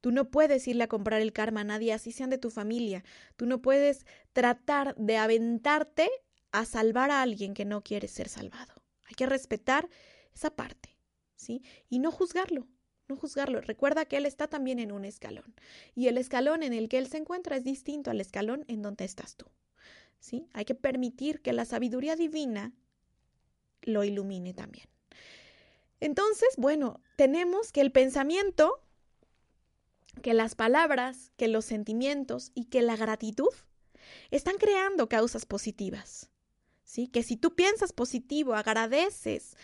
Tú 0.00 0.12
no 0.12 0.30
puedes 0.30 0.68
irle 0.68 0.84
a 0.84 0.88
comprar 0.88 1.20
el 1.20 1.32
karma 1.32 1.62
a 1.62 1.64
nadie, 1.64 1.92
así 1.92 2.12
sean 2.12 2.30
de 2.30 2.38
tu 2.38 2.50
familia. 2.50 3.02
Tú 3.36 3.46
no 3.46 3.60
puedes 3.60 4.06
tratar 4.32 4.94
de 4.96 5.16
aventarte 5.16 6.08
a 6.52 6.64
salvar 6.64 7.10
a 7.10 7.22
alguien 7.22 7.54
que 7.54 7.64
no 7.64 7.82
quiere 7.82 8.08
ser 8.08 8.28
salvado. 8.28 8.74
Hay 9.04 9.14
que 9.14 9.26
respetar 9.26 9.88
esa 10.32 10.50
parte, 10.50 10.96
¿sí? 11.34 11.62
Y 11.88 11.98
no 11.98 12.12
juzgarlo 12.12 12.68
no 13.08 13.16
juzgarlo. 13.16 13.60
Recuerda 13.60 14.04
que 14.04 14.18
él 14.18 14.26
está 14.26 14.46
también 14.46 14.78
en 14.78 14.92
un 14.92 15.04
escalón 15.04 15.54
y 15.94 16.08
el 16.08 16.18
escalón 16.18 16.62
en 16.62 16.72
el 16.72 16.88
que 16.88 16.98
él 16.98 17.08
se 17.08 17.16
encuentra 17.16 17.56
es 17.56 17.64
distinto 17.64 18.10
al 18.10 18.20
escalón 18.20 18.64
en 18.68 18.82
donde 18.82 19.04
estás 19.04 19.36
tú. 19.36 19.46
¿Sí? 20.20 20.48
Hay 20.52 20.64
que 20.64 20.74
permitir 20.74 21.40
que 21.42 21.52
la 21.52 21.64
sabiduría 21.64 22.16
divina 22.16 22.72
lo 23.82 24.04
ilumine 24.04 24.52
también. 24.52 24.86
Entonces, 26.00 26.48
bueno, 26.56 27.00
tenemos 27.16 27.72
que 27.72 27.80
el 27.80 27.92
pensamiento, 27.92 28.82
que 30.22 30.34
las 30.34 30.54
palabras, 30.54 31.32
que 31.36 31.48
los 31.48 31.64
sentimientos 31.64 32.50
y 32.54 32.66
que 32.66 32.82
la 32.82 32.96
gratitud 32.96 33.52
están 34.30 34.56
creando 34.56 35.08
causas 35.08 35.46
positivas. 35.46 36.30
¿Sí? 36.84 37.06
Que 37.06 37.22
si 37.22 37.36
tú 37.36 37.54
piensas 37.54 37.92
positivo, 37.92 38.54
agradeces 38.54 39.56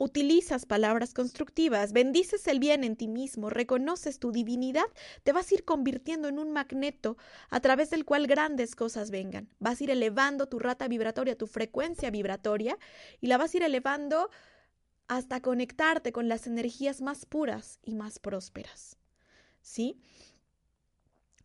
utilizas 0.00 0.64
palabras 0.64 1.12
constructivas, 1.12 1.92
bendices 1.92 2.46
el 2.46 2.58
bien 2.58 2.84
en 2.84 2.96
ti 2.96 3.06
mismo, 3.06 3.50
reconoces 3.50 4.18
tu 4.18 4.32
divinidad, 4.32 4.86
te 5.24 5.32
vas 5.32 5.50
a 5.50 5.54
ir 5.54 5.64
convirtiendo 5.66 6.26
en 6.28 6.38
un 6.38 6.52
magneto 6.52 7.18
a 7.50 7.60
través 7.60 7.90
del 7.90 8.06
cual 8.06 8.26
grandes 8.26 8.74
cosas 8.74 9.10
vengan. 9.10 9.50
Vas 9.58 9.78
a 9.78 9.84
ir 9.84 9.90
elevando 9.90 10.48
tu 10.48 10.58
rata 10.58 10.88
vibratoria, 10.88 11.36
tu 11.36 11.46
frecuencia 11.46 12.10
vibratoria, 12.10 12.78
y 13.20 13.26
la 13.26 13.36
vas 13.36 13.52
a 13.52 13.58
ir 13.58 13.62
elevando 13.62 14.30
hasta 15.06 15.42
conectarte 15.42 16.12
con 16.12 16.28
las 16.28 16.46
energías 16.46 17.02
más 17.02 17.26
puras 17.26 17.78
y 17.82 17.94
más 17.94 18.18
prósperas. 18.18 18.96
¿Sí? 19.60 20.00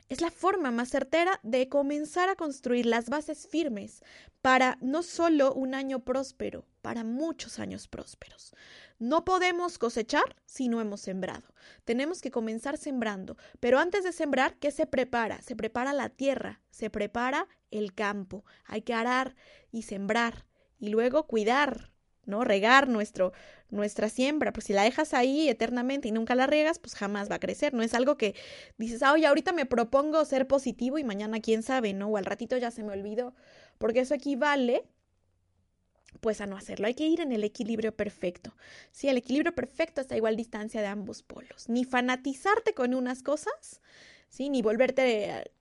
Es 0.07 0.21
la 0.21 0.29
forma 0.29 0.69
más 0.69 0.89
certera 0.89 1.39
de 1.41 1.67
comenzar 1.67 2.29
a 2.29 2.35
construir 2.35 2.85
las 2.85 3.09
bases 3.09 3.47
firmes 3.47 4.03
para 4.43 4.77
no 4.79 5.01
solo 5.01 5.51
un 5.51 5.73
año 5.73 6.05
próspero, 6.05 6.63
para 6.83 7.03
muchos 7.03 7.57
años 7.57 7.87
prósperos. 7.87 8.53
No 8.99 9.25
podemos 9.25 9.79
cosechar 9.79 10.35
si 10.45 10.69
no 10.69 10.79
hemos 10.79 11.01
sembrado. 11.01 11.55
Tenemos 11.85 12.21
que 12.21 12.29
comenzar 12.29 12.77
sembrando, 12.77 13.35
pero 13.59 13.79
antes 13.79 14.03
de 14.03 14.11
sembrar, 14.11 14.55
¿qué 14.59 14.69
se 14.69 14.85
prepara? 14.85 15.41
Se 15.41 15.55
prepara 15.55 15.91
la 15.91 16.09
tierra, 16.09 16.61
se 16.69 16.91
prepara 16.91 17.47
el 17.71 17.95
campo. 17.95 18.45
Hay 18.65 18.83
que 18.83 18.93
arar 18.93 19.35
y 19.71 19.81
sembrar 19.81 20.45
y 20.77 20.89
luego 20.89 21.25
cuidar 21.25 21.94
¿no? 22.25 22.43
Regar 22.43 22.87
nuestro, 22.87 23.33
nuestra 23.69 24.09
siembra, 24.09 24.53
pues 24.53 24.65
si 24.65 24.73
la 24.73 24.83
dejas 24.83 25.13
ahí 25.13 25.49
eternamente 25.49 26.07
y 26.07 26.11
nunca 26.11 26.35
la 26.35 26.47
riegas, 26.47 26.79
pues 26.79 26.95
jamás 26.95 27.29
va 27.29 27.35
a 27.35 27.39
crecer, 27.39 27.73
no 27.73 27.83
es 27.83 27.93
algo 27.93 28.17
que 28.17 28.35
dices, 28.77 29.03
ah, 29.03 29.13
oye, 29.13 29.27
ahorita 29.27 29.53
me 29.53 29.65
propongo 29.65 30.23
ser 30.25 30.47
positivo 30.47 30.97
y 30.97 31.03
mañana 31.03 31.39
quién 31.41 31.63
sabe, 31.63 31.93
¿no? 31.93 32.07
O 32.07 32.17
al 32.17 32.25
ratito 32.25 32.57
ya 32.57 32.71
se 32.71 32.83
me 32.83 32.93
olvidó, 32.93 33.33
porque 33.77 34.01
eso 34.01 34.13
equivale 34.13 34.83
pues 36.21 36.41
a 36.41 36.47
no 36.47 36.57
hacerlo. 36.57 36.87
Hay 36.87 36.93
que 36.93 37.07
ir 37.07 37.19
en 37.19 37.31
el 37.31 37.43
equilibrio 37.43 37.95
perfecto. 37.95 38.55
Sí, 38.91 39.09
el 39.09 39.17
equilibrio 39.17 39.53
perfecto 39.53 40.01
está 40.01 40.15
igual 40.15 40.35
distancia 40.35 40.81
de 40.81 40.87
ambos 40.87 41.23
polos. 41.23 41.69
Ni 41.69 41.83
fanatizarte 41.83 42.73
con 42.73 42.93
unas 42.93 43.21
cosas, 43.21 43.81
¿sí? 44.29 44.49
Ni 44.49 44.61
volverte 44.61 45.51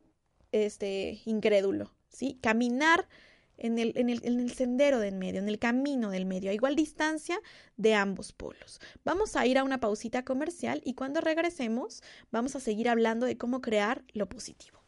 este 0.53 1.21
incrédulo, 1.25 1.93
¿sí? 2.09 2.39
Caminar 2.41 3.09
en 3.59 3.79
el, 3.79 3.93
en, 3.97 4.11
el, 4.11 4.21
en 4.25 4.49
sendero 4.49 4.99
del 4.99 5.17
medio, 5.17 5.41
en 5.41 5.49
el 5.49 5.59
camino 5.59 6.11
del 6.11 6.27
medio, 6.27 6.51
a 6.51 6.55
igual 6.55 6.77
distancia 6.77 7.41
de 7.77 7.95
ambos 7.95 8.33
polos. 8.33 8.81
Vamos 9.05 9.37
a 9.37 9.47
ir 9.47 9.59
a 9.59 9.65
una 9.65 9.79
pausita 9.79 10.25
comercial 10.25 10.81
y 10.85 10.95
cuando 10.95 11.21
regresemos 11.21 12.03
vamos 12.31 12.57
a 12.57 12.61
seguir 12.61 12.89
hablando 12.89 13.27
de 13.27 13.37
cómo 13.37 13.61
crear 13.61 14.05
lo 14.13 14.29
positivo. 14.29 14.79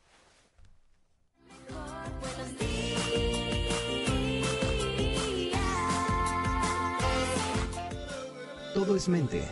Todo 8.74 8.94
es 8.94 9.08
mente. 9.08 9.42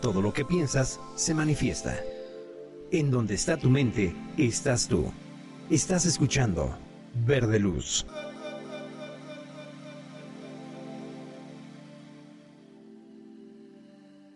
Todo 0.00 0.20
lo 0.20 0.32
que 0.32 0.44
piensas 0.44 0.98
se 1.14 1.34
manifiesta. 1.34 1.96
En 2.90 3.12
donde 3.12 3.34
está 3.34 3.56
tu 3.56 3.70
mente, 3.70 4.12
estás 4.36 4.88
tú. 4.88 5.12
Estás 5.70 6.04
escuchando 6.04 6.76
Verde 7.24 7.60
Luz. 7.60 8.04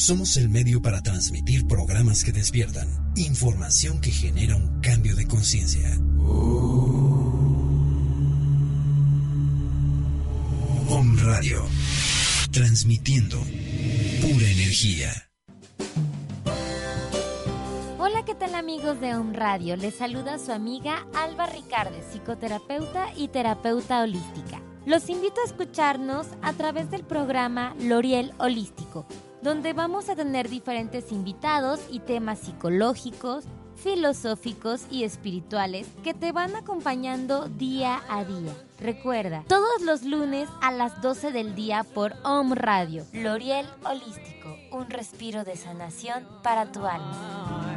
Somos 0.00 0.38
el 0.38 0.48
medio 0.48 0.80
para 0.80 1.02
transmitir 1.02 1.66
programas 1.66 2.24
que 2.24 2.32
despiertan, 2.32 2.88
información 3.16 4.00
que 4.00 4.10
genera 4.10 4.56
un 4.56 4.80
cambio 4.80 5.14
de 5.14 5.28
conciencia. 5.28 5.90
Om 10.88 11.18
Radio, 11.18 11.62
transmitiendo 12.50 13.36
pura 14.22 14.46
energía. 14.46 15.12
Hola, 17.98 18.24
¿qué 18.24 18.34
tal 18.34 18.54
amigos 18.54 18.98
de 19.02 19.14
Om 19.14 19.34
Radio? 19.34 19.76
Les 19.76 19.94
saluda 19.96 20.38
su 20.38 20.50
amiga 20.50 21.06
Alba 21.14 21.44
Ricarde, 21.44 22.00
psicoterapeuta 22.10 23.08
y 23.18 23.28
terapeuta 23.28 24.00
holística. 24.00 24.62
Los 24.86 25.08
invito 25.08 25.40
a 25.40 25.44
escucharnos 25.44 26.26
a 26.42 26.52
través 26.52 26.90
del 26.90 27.04
programa 27.04 27.74
L'Oriel 27.78 28.32
Holístico 28.38 29.06
donde 29.42 29.72
vamos 29.72 30.08
a 30.08 30.16
tener 30.16 30.48
diferentes 30.48 31.12
invitados 31.12 31.80
y 31.90 32.00
temas 32.00 32.40
psicológicos, 32.40 33.44
filosóficos 33.76 34.82
y 34.90 35.04
espirituales 35.04 35.88
que 36.04 36.12
te 36.12 36.32
van 36.32 36.54
acompañando 36.56 37.48
día 37.48 38.02
a 38.08 38.24
día. 38.24 38.52
Recuerda, 38.78 39.44
todos 39.48 39.80
los 39.82 40.02
lunes 40.02 40.48
a 40.60 40.70
las 40.72 41.00
12 41.00 41.32
del 41.32 41.54
día 41.54 41.84
por 41.84 42.14
Om 42.24 42.52
Radio, 42.52 43.06
L'Oriel 43.12 43.66
Holístico, 43.84 44.56
un 44.72 44.90
respiro 44.90 45.44
de 45.44 45.56
sanación 45.56 46.26
para 46.42 46.70
tu 46.70 46.84
alma. 46.84 47.76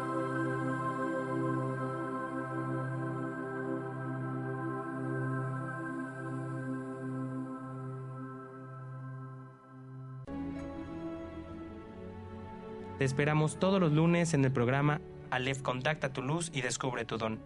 Te 13.01 13.05
esperamos 13.05 13.57
todos 13.57 13.79
los 13.79 13.91
lunes 13.93 14.35
en 14.35 14.45
el 14.45 14.51
programa 14.51 15.01
Aleph 15.31 15.63
Contacta 15.63 16.13
tu 16.13 16.21
luz 16.21 16.51
y 16.53 16.61
descubre 16.61 17.03
tu 17.03 17.17
don. 17.17 17.39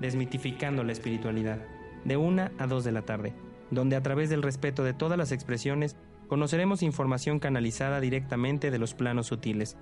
Desmitificando 0.00 0.82
la 0.82 0.90
espiritualidad, 0.90 1.64
de 2.04 2.16
una 2.16 2.50
a 2.58 2.66
dos 2.66 2.82
de 2.82 2.90
la 2.90 3.02
tarde, 3.02 3.32
donde 3.70 3.94
a 3.94 4.02
través 4.02 4.28
del 4.28 4.42
respeto 4.42 4.82
de 4.82 4.92
todas 4.92 5.16
las 5.16 5.30
expresiones 5.30 5.94
conoceremos 6.26 6.82
información 6.82 7.38
canalizada 7.38 8.00
directamente 8.00 8.72
de 8.72 8.78
los 8.80 8.92
planos 8.92 9.28
sutiles. 9.28 9.76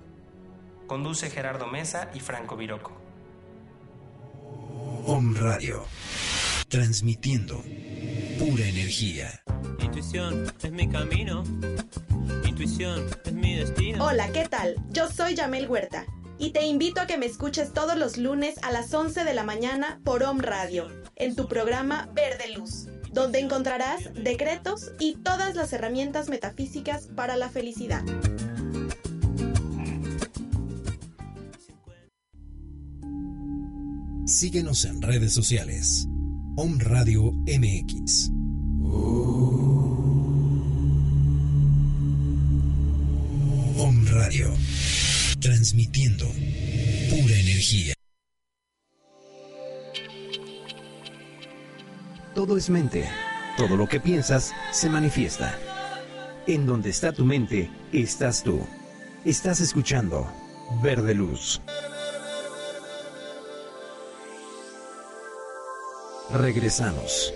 Conduce 0.85 1.31
Gerardo 1.31 1.65
Mesa 1.65 2.11
y 2.13 2.19
Franco 2.19 2.55
Viroco. 2.55 2.91
Om 5.07 5.33
Radio, 5.33 5.83
transmitiendo 6.71 7.61
pura 8.39 8.65
energía. 8.65 9.43
Intuición 9.83 10.51
es 10.63 10.71
mi 10.71 10.87
camino. 10.87 11.43
Intuición 12.47 13.05
es 13.25 13.33
mi 13.33 13.57
destino. 13.57 14.05
Hola, 14.05 14.31
¿qué 14.31 14.47
tal? 14.47 14.77
Yo 14.89 15.09
soy 15.11 15.35
Yamel 15.35 15.69
Huerta 15.69 16.05
y 16.39 16.51
te 16.51 16.65
invito 16.65 17.01
a 17.01 17.07
que 17.07 17.17
me 17.17 17.25
escuches 17.25 17.73
todos 17.73 17.97
los 17.97 18.17
lunes 18.17 18.55
a 18.63 18.71
las 18.71 18.93
11 18.93 19.25
de 19.25 19.33
la 19.33 19.43
mañana 19.43 19.99
por 20.05 20.23
Om 20.23 20.39
Radio, 20.39 20.87
en 21.17 21.35
tu 21.35 21.49
programa 21.49 22.09
Verde 22.13 22.53
Luz, 22.55 22.87
donde 23.11 23.39
encontrarás 23.39 24.05
decretos 24.13 24.93
y 24.97 25.17
todas 25.17 25.55
las 25.55 25.73
herramientas 25.73 26.29
metafísicas 26.29 27.07
para 27.17 27.35
la 27.35 27.49
felicidad. 27.49 28.01
Síguenos 34.25 34.85
en 34.85 35.01
redes 35.01 35.33
sociales. 35.33 36.07
Om 36.57 36.79
Radio 36.79 37.31
MX. 37.47 38.29
Om 43.77 44.05
Radio 44.11 44.51
transmitiendo 45.39 46.25
pura 47.09 47.35
energía. 47.35 47.93
Todo 52.35 52.57
es 52.57 52.69
mente. 52.69 53.05
Todo 53.57 53.77
lo 53.77 53.87
que 53.87 54.01
piensas 54.01 54.51
se 54.71 54.89
manifiesta. 54.89 55.57
En 56.47 56.65
donde 56.65 56.89
está 56.89 57.13
tu 57.13 57.23
mente, 57.23 57.69
estás 57.93 58.43
tú. 58.43 58.59
Estás 59.23 59.61
escuchando 59.61 60.29
Verde 60.83 61.15
Luz. 61.15 61.61
Regresamos. 66.33 67.33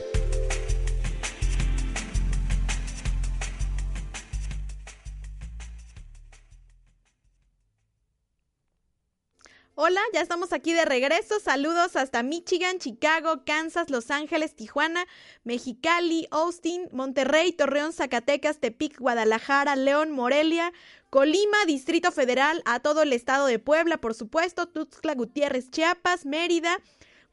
Hola, 9.77 9.99
ya 10.13 10.21
estamos 10.21 10.53
aquí 10.53 10.71
de 10.71 10.85
regreso. 10.85 11.41
Saludos 11.41 11.97
hasta 11.97 12.23
Michigan, 12.23 12.79
Chicago, 12.79 13.43
Kansas, 13.45 13.89
Los 13.89 14.09
Ángeles, 14.11 14.55
Tijuana, 14.55 15.05
Mexicali, 15.43 16.29
Austin, 16.31 16.87
Monterrey, 16.93 17.51
Torreón, 17.51 17.91
Zacatecas, 17.91 18.59
Tepic, 18.61 18.97
Guadalajara, 18.97 19.75
León, 19.75 20.11
Morelia, 20.11 20.71
Colima, 21.09 21.65
Distrito 21.67 22.13
Federal, 22.13 22.61
a 22.63 22.79
todo 22.79 23.01
el 23.01 23.11
estado 23.11 23.45
de 23.47 23.59
Puebla, 23.59 23.97
por 23.97 24.13
supuesto, 24.13 24.67
Tuxtla 24.67 25.13
Gutiérrez, 25.15 25.69
Chiapas, 25.69 26.25
Mérida, 26.25 26.79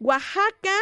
Oaxaca, 0.01 0.75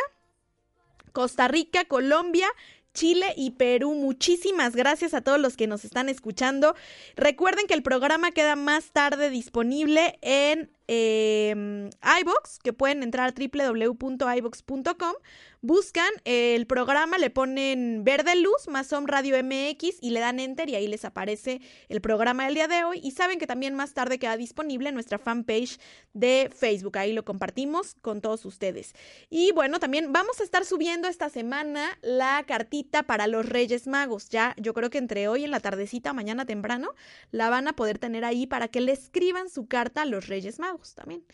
Costa 1.13 1.49
Rica, 1.49 1.85
Colombia, 1.85 2.49
Chile 2.93 3.33
y 3.37 3.53
Perú. 3.53 3.95
Muchísimas 3.95 4.75
gracias 4.75 5.15
a 5.15 5.21
todos 5.21 5.39
los 5.41 5.57
que 5.57 5.67
nos 5.67 5.85
están 5.85 6.09
escuchando. 6.09 6.75
Recuerden 7.17 7.67
que 7.67 7.75
el 7.75 7.83
programa 7.83 8.33
queda 8.33 8.57
más 8.57 8.91
tarde 8.93 9.31
disponible 9.31 10.19
en 10.23 10.71
eh, 10.89 11.91
iBox, 12.21 12.59
que 12.59 12.73
pueden 12.73 13.03
entrar 13.03 13.29
a 13.29 13.35
www.ibox.com 13.35 15.15
buscan 15.63 16.11
el 16.25 16.67
programa, 16.67 17.19
le 17.19 17.31
ponen 17.31 18.03
verde 18.05 18.37
luz 18.37 18.69
más 18.69 18.93
Home 18.93 19.07
Radio 19.07 19.37
MX 19.43 19.99
y 20.01 20.11
le 20.11 20.21
dan 20.21 20.41
enter 20.41 20.69
y 20.69 20.75
ahí 20.75 20.87
les 20.87 21.05
aparece 21.05 21.61
el 21.89 22.01
programa 22.01 22.47
del 22.47 22.55
día 22.55 22.69
de 22.69 22.85
hoy. 22.85 23.01
Y 23.03 23.11
saben 23.11 23.39
que 23.39 23.47
también 23.47 23.75
más 23.75 23.93
tarde 23.93 24.19
queda 24.19 24.37
disponible 24.37 24.93
nuestra 24.93 25.19
fanpage 25.19 25.79
de 26.13 26.51
Facebook. 26.55 26.99
Ahí 26.99 27.13
lo 27.13 27.25
compartimos 27.25 27.95
con 28.01 28.21
todos 28.21 28.45
ustedes. 28.45 28.95
Y 29.29 29.53
bueno, 29.53 29.81
también 29.81 30.13
vamos 30.13 30.41
a 30.41 30.45
estar 30.45 30.65
subiendo 30.65 31.09
esta 31.09 31.29
semana 31.29 31.99
la 32.03 32.45
cartita 32.47 33.03
para 33.03 33.27
los 33.27 33.47
Reyes 33.47 33.87
Magos. 33.87 34.29
Ya 34.29 34.55
yo 34.59 34.75
creo 34.75 34.91
que 34.91 34.99
entre 34.99 35.29
hoy 35.29 35.45
en 35.45 35.51
la 35.51 35.61
tardecita, 35.61 36.13
mañana 36.13 36.47
temprano, 36.47 36.95
la 37.31 37.51
van 37.51 37.69
a 37.69 37.75
poder 37.75 37.99
tener 37.99 38.25
ahí 38.25 38.47
para 38.47 38.69
que 38.69 38.81
le 38.81 38.93
escriban 38.93 39.51
su 39.51 39.67
carta 39.67 40.03
a 40.03 40.07
los 40.07 40.27
Reyes 40.27 40.59
Magos 40.59 40.95
también 40.95 41.25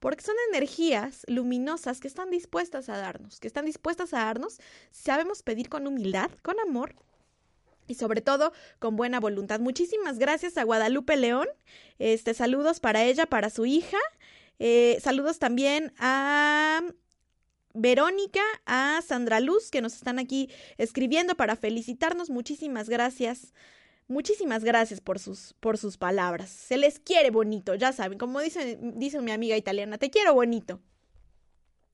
porque 0.00 0.22
son 0.22 0.36
energías 0.52 1.22
luminosas 1.28 2.00
que 2.00 2.08
están 2.08 2.30
dispuestas 2.30 2.88
a 2.88 2.96
darnos, 2.96 3.40
que 3.40 3.48
están 3.48 3.64
dispuestas 3.64 4.12
a 4.14 4.18
darnos, 4.18 4.58
sabemos 4.90 5.42
pedir 5.42 5.68
con 5.68 5.86
humildad, 5.86 6.30
con 6.42 6.60
amor 6.60 6.94
y 7.86 7.94
sobre 7.94 8.20
todo 8.20 8.52
con 8.78 8.96
buena 8.96 9.20
voluntad. 9.20 9.60
Muchísimas 9.60 10.18
gracias 10.18 10.56
a 10.56 10.64
Guadalupe 10.64 11.16
León, 11.16 11.48
este 11.98 12.34
saludos 12.34 12.80
para 12.80 13.04
ella, 13.04 13.26
para 13.26 13.50
su 13.50 13.66
hija, 13.66 13.98
eh, 14.58 14.98
saludos 15.00 15.38
también 15.38 15.92
a 15.98 16.82
Verónica, 17.74 18.42
a 18.66 19.02
Sandra 19.02 19.40
Luz, 19.40 19.70
que 19.70 19.82
nos 19.82 19.94
están 19.94 20.18
aquí 20.18 20.48
escribiendo 20.78 21.34
para 21.36 21.56
felicitarnos. 21.56 22.30
Muchísimas 22.30 22.88
gracias 22.88 23.52
Muchísimas 24.06 24.64
gracias 24.64 25.00
por 25.00 25.18
sus, 25.18 25.54
por 25.60 25.78
sus 25.78 25.96
palabras. 25.96 26.50
Se 26.50 26.76
les 26.76 26.98
quiere 26.98 27.30
bonito, 27.30 27.74
ya 27.74 27.92
saben, 27.92 28.18
como 28.18 28.40
dice, 28.40 28.78
dice 28.80 29.20
mi 29.20 29.32
amiga 29.32 29.56
italiana, 29.56 29.96
te 29.98 30.10
quiero 30.10 30.34
bonito. 30.34 30.80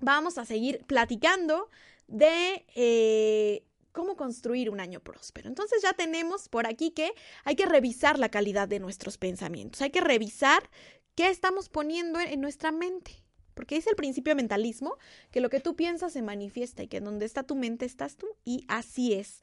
vamos 0.01 0.39
a 0.39 0.45
seguir 0.45 0.85
platicando 0.87 1.69
de... 2.07 2.65
Eh, 2.75 3.65
cómo 3.93 4.17
construir 4.17 4.71
un 4.71 4.79
año 4.79 5.01
próspero. 5.01 5.49
Entonces 5.49 5.83
ya 5.83 5.93
tenemos 5.93 6.49
por 6.49 6.69
aquí 6.69 6.93
que 6.93 7.13
hay 7.43 7.57
que 7.57 7.67
revisar 7.67 8.17
la 8.17 8.29
calidad 8.29 8.69
de 8.69 8.79
nuestros 8.79 9.19
pensamientos, 9.19 9.83
hay 9.83 9.91
que 9.91 10.01
revisar 10.01 10.71
qué 11.17 11.31
estamos 11.31 11.69
poniendo 11.69 12.21
en 12.21 12.41
nuestra 12.41 12.71
mente. 12.71 13.25
Porque 13.59 13.75
dice 13.75 13.91
el 13.91 13.97
principio 13.97 14.31
de 14.31 14.37
mentalismo 14.37 14.99
que 15.33 15.41
lo 15.41 15.51
que 15.51 15.59
tú 15.59 15.75
piensas 15.75 16.13
se 16.13 16.23
manifiesta 16.23 16.85
y 16.85 16.87
que 16.87 16.99
en 16.99 17.05
donde 17.05 17.27
está 17.27 17.43
tu 17.43 17.57
mente 17.57 17.87
estás 17.87 18.15
tú. 18.15 18.29
Y 18.45 18.65
así 18.69 19.15
es. 19.15 19.41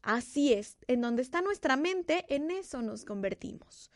Así 0.00 0.54
es. 0.54 0.78
En 0.86 1.02
donde 1.02 1.20
está 1.20 1.42
nuestra 1.42 1.76
mente, 1.76 2.24
en 2.30 2.50
eso 2.50 2.80
nos 2.80 3.04
convertimos. 3.04 3.90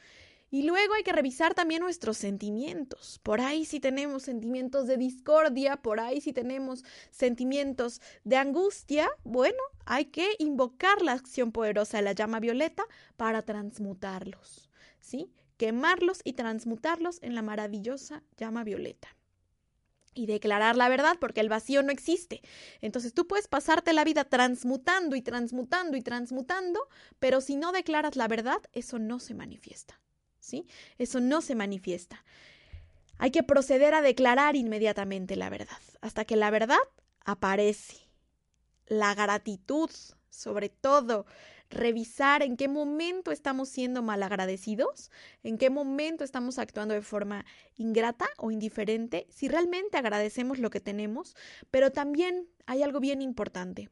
Y 0.50 0.64
luego 0.64 0.92
hay 0.92 1.02
que 1.02 1.14
revisar 1.14 1.54
también 1.54 1.80
nuestros 1.80 2.18
sentimientos. 2.18 3.18
Por 3.22 3.40
ahí 3.40 3.64
si 3.64 3.80
tenemos 3.80 4.24
sentimientos 4.24 4.86
de 4.86 4.98
discordia, 4.98 5.78
por 5.78 5.98
ahí 5.98 6.20
si 6.20 6.34
tenemos 6.34 6.84
sentimientos 7.10 8.02
de 8.24 8.36
angustia, 8.36 9.08
bueno, 9.24 9.62
hay 9.86 10.04
que 10.04 10.28
invocar 10.38 11.00
la 11.00 11.12
acción 11.12 11.52
poderosa 11.52 11.96
de 11.96 12.02
la 12.02 12.12
llama 12.12 12.38
violeta 12.38 12.84
para 13.16 13.40
transmutarlos, 13.40 14.68
¿sí? 15.00 15.32
Quemarlos 15.56 16.20
y 16.22 16.34
transmutarlos 16.34 17.18
en 17.22 17.34
la 17.34 17.40
maravillosa 17.40 18.22
llama 18.36 18.62
violeta 18.62 19.08
y 20.14 20.26
declarar 20.26 20.76
la 20.76 20.88
verdad, 20.88 21.16
porque 21.20 21.40
el 21.40 21.48
vacío 21.48 21.82
no 21.82 21.92
existe. 21.92 22.42
Entonces 22.80 23.12
tú 23.12 23.26
puedes 23.26 23.48
pasarte 23.48 23.92
la 23.92 24.04
vida 24.04 24.24
transmutando 24.24 25.16
y 25.16 25.22
transmutando 25.22 25.96
y 25.96 26.02
transmutando, 26.02 26.88
pero 27.18 27.40
si 27.40 27.56
no 27.56 27.72
declaras 27.72 28.16
la 28.16 28.28
verdad, 28.28 28.58
eso 28.72 28.98
no 28.98 29.18
se 29.18 29.34
manifiesta. 29.34 30.00
¿Sí? 30.38 30.66
Eso 30.98 31.20
no 31.20 31.40
se 31.40 31.54
manifiesta. 31.54 32.22
Hay 33.18 33.30
que 33.30 33.42
proceder 33.42 33.94
a 33.94 34.02
declarar 34.02 34.56
inmediatamente 34.56 35.36
la 35.36 35.48
verdad, 35.48 35.78
hasta 36.00 36.24
que 36.24 36.36
la 36.36 36.50
verdad 36.50 36.78
aparece. 37.24 37.96
La 38.86 39.14
gratitud, 39.14 39.90
sobre 40.28 40.68
todo, 40.68 41.24
revisar 41.74 42.42
en 42.42 42.56
qué 42.56 42.68
momento 42.68 43.30
estamos 43.30 43.68
siendo 43.68 44.02
malagradecidos, 44.02 45.10
en 45.42 45.58
qué 45.58 45.70
momento 45.70 46.24
estamos 46.24 46.58
actuando 46.58 46.94
de 46.94 47.02
forma 47.02 47.44
ingrata 47.76 48.26
o 48.38 48.50
indiferente, 48.50 49.26
si 49.30 49.48
realmente 49.48 49.98
agradecemos 49.98 50.58
lo 50.58 50.70
que 50.70 50.80
tenemos, 50.80 51.36
pero 51.70 51.92
también 51.92 52.48
hay 52.66 52.82
algo 52.82 53.00
bien 53.00 53.20
importante. 53.20 53.90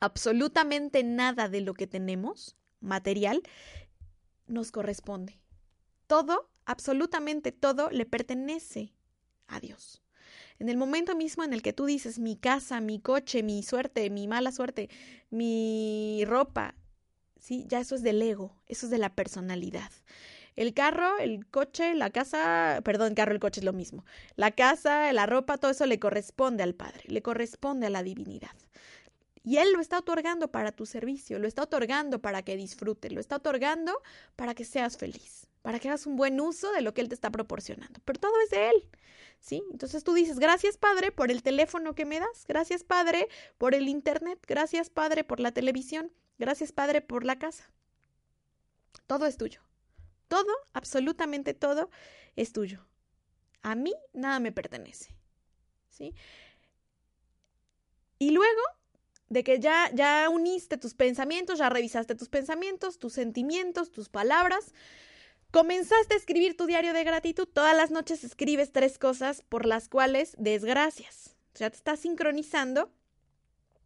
Absolutamente 0.00 1.04
nada 1.04 1.48
de 1.48 1.60
lo 1.60 1.74
que 1.74 1.86
tenemos, 1.86 2.56
material, 2.80 3.42
nos 4.48 4.72
corresponde. 4.72 5.38
Todo, 6.08 6.50
absolutamente 6.64 7.52
todo, 7.52 7.90
le 7.90 8.04
pertenece 8.04 8.92
a 9.46 9.60
Dios. 9.60 10.01
En 10.62 10.68
el 10.68 10.76
momento 10.76 11.16
mismo 11.16 11.42
en 11.42 11.52
el 11.52 11.60
que 11.60 11.72
tú 11.72 11.86
dices 11.86 12.20
mi 12.20 12.36
casa, 12.36 12.80
mi 12.80 13.00
coche, 13.00 13.42
mi 13.42 13.64
suerte, 13.64 14.08
mi 14.10 14.28
mala 14.28 14.52
suerte, 14.52 14.90
mi 15.28 16.22
ropa, 16.24 16.76
¿sí? 17.40 17.64
Ya 17.66 17.80
eso 17.80 17.96
es 17.96 18.04
del 18.04 18.22
ego, 18.22 18.54
eso 18.68 18.86
es 18.86 18.90
de 18.90 18.98
la 18.98 19.12
personalidad. 19.12 19.90
El 20.54 20.72
carro, 20.72 21.18
el 21.18 21.48
coche, 21.48 21.96
la 21.96 22.10
casa, 22.10 22.80
perdón, 22.84 23.16
carro, 23.16 23.32
el 23.32 23.40
coche 23.40 23.58
es 23.58 23.64
lo 23.64 23.72
mismo. 23.72 24.04
La 24.36 24.52
casa, 24.52 25.12
la 25.12 25.26
ropa, 25.26 25.58
todo 25.58 25.72
eso 25.72 25.84
le 25.84 25.98
corresponde 25.98 26.62
al 26.62 26.76
Padre, 26.76 27.02
le 27.08 27.22
corresponde 27.22 27.88
a 27.88 27.90
la 27.90 28.04
divinidad. 28.04 28.54
Y 29.42 29.56
Él 29.56 29.72
lo 29.72 29.80
está 29.80 29.98
otorgando 29.98 30.52
para 30.52 30.70
tu 30.70 30.86
servicio, 30.86 31.40
lo 31.40 31.48
está 31.48 31.64
otorgando 31.64 32.20
para 32.20 32.42
que 32.42 32.56
disfrutes, 32.56 33.10
lo 33.10 33.18
está 33.18 33.34
otorgando 33.34 34.00
para 34.36 34.54
que 34.54 34.64
seas 34.64 34.96
feliz, 34.96 35.48
para 35.62 35.80
que 35.80 35.88
hagas 35.88 36.06
un 36.06 36.14
buen 36.14 36.40
uso 36.40 36.70
de 36.70 36.82
lo 36.82 36.94
que 36.94 37.00
Él 37.00 37.08
te 37.08 37.16
está 37.16 37.30
proporcionando. 37.30 37.98
Pero 38.04 38.20
todo 38.20 38.34
es 38.44 38.50
de 38.50 38.68
Él. 38.68 38.88
¿Sí? 39.42 39.62
Entonces 39.72 40.04
tú 40.04 40.14
dices, 40.14 40.38
gracias 40.38 40.78
Padre 40.78 41.12
por 41.12 41.30
el 41.30 41.42
teléfono 41.42 41.94
que 41.94 42.06
me 42.06 42.20
das, 42.20 42.46
gracias 42.46 42.84
Padre 42.84 43.28
por 43.58 43.74
el 43.74 43.88
Internet, 43.88 44.38
gracias 44.46 44.88
Padre 44.88 45.24
por 45.24 45.40
la 45.40 45.52
televisión, 45.52 46.12
gracias 46.38 46.72
Padre 46.72 47.02
por 47.02 47.24
la 47.24 47.38
casa. 47.38 47.70
Todo 49.06 49.26
es 49.26 49.36
tuyo. 49.36 49.60
Todo, 50.28 50.52
absolutamente 50.72 51.52
todo 51.52 51.90
es 52.36 52.52
tuyo. 52.52 52.86
A 53.62 53.74
mí 53.74 53.92
nada 54.12 54.38
me 54.38 54.52
pertenece. 54.52 55.14
¿Sí? 55.90 56.14
Y 58.18 58.30
luego 58.30 58.62
de 59.28 59.42
que 59.42 59.58
ya, 59.58 59.90
ya 59.92 60.28
uniste 60.30 60.78
tus 60.78 60.94
pensamientos, 60.94 61.58
ya 61.58 61.68
revisaste 61.68 62.14
tus 62.14 62.28
pensamientos, 62.28 62.98
tus 62.98 63.12
sentimientos, 63.12 63.90
tus 63.90 64.08
palabras, 64.08 64.72
Comenzaste 65.52 66.14
a 66.14 66.16
escribir 66.16 66.56
tu 66.56 66.64
diario 66.64 66.94
de 66.94 67.04
gratitud. 67.04 67.46
Todas 67.46 67.76
las 67.76 67.90
noches 67.90 68.24
escribes 68.24 68.72
tres 68.72 68.98
cosas 68.98 69.42
por 69.50 69.66
las 69.66 69.90
cuales 69.90 70.34
desgracias. 70.38 71.36
Ya 71.56 71.68
te 71.68 71.76
estás 71.76 72.00
sincronizando 72.00 72.90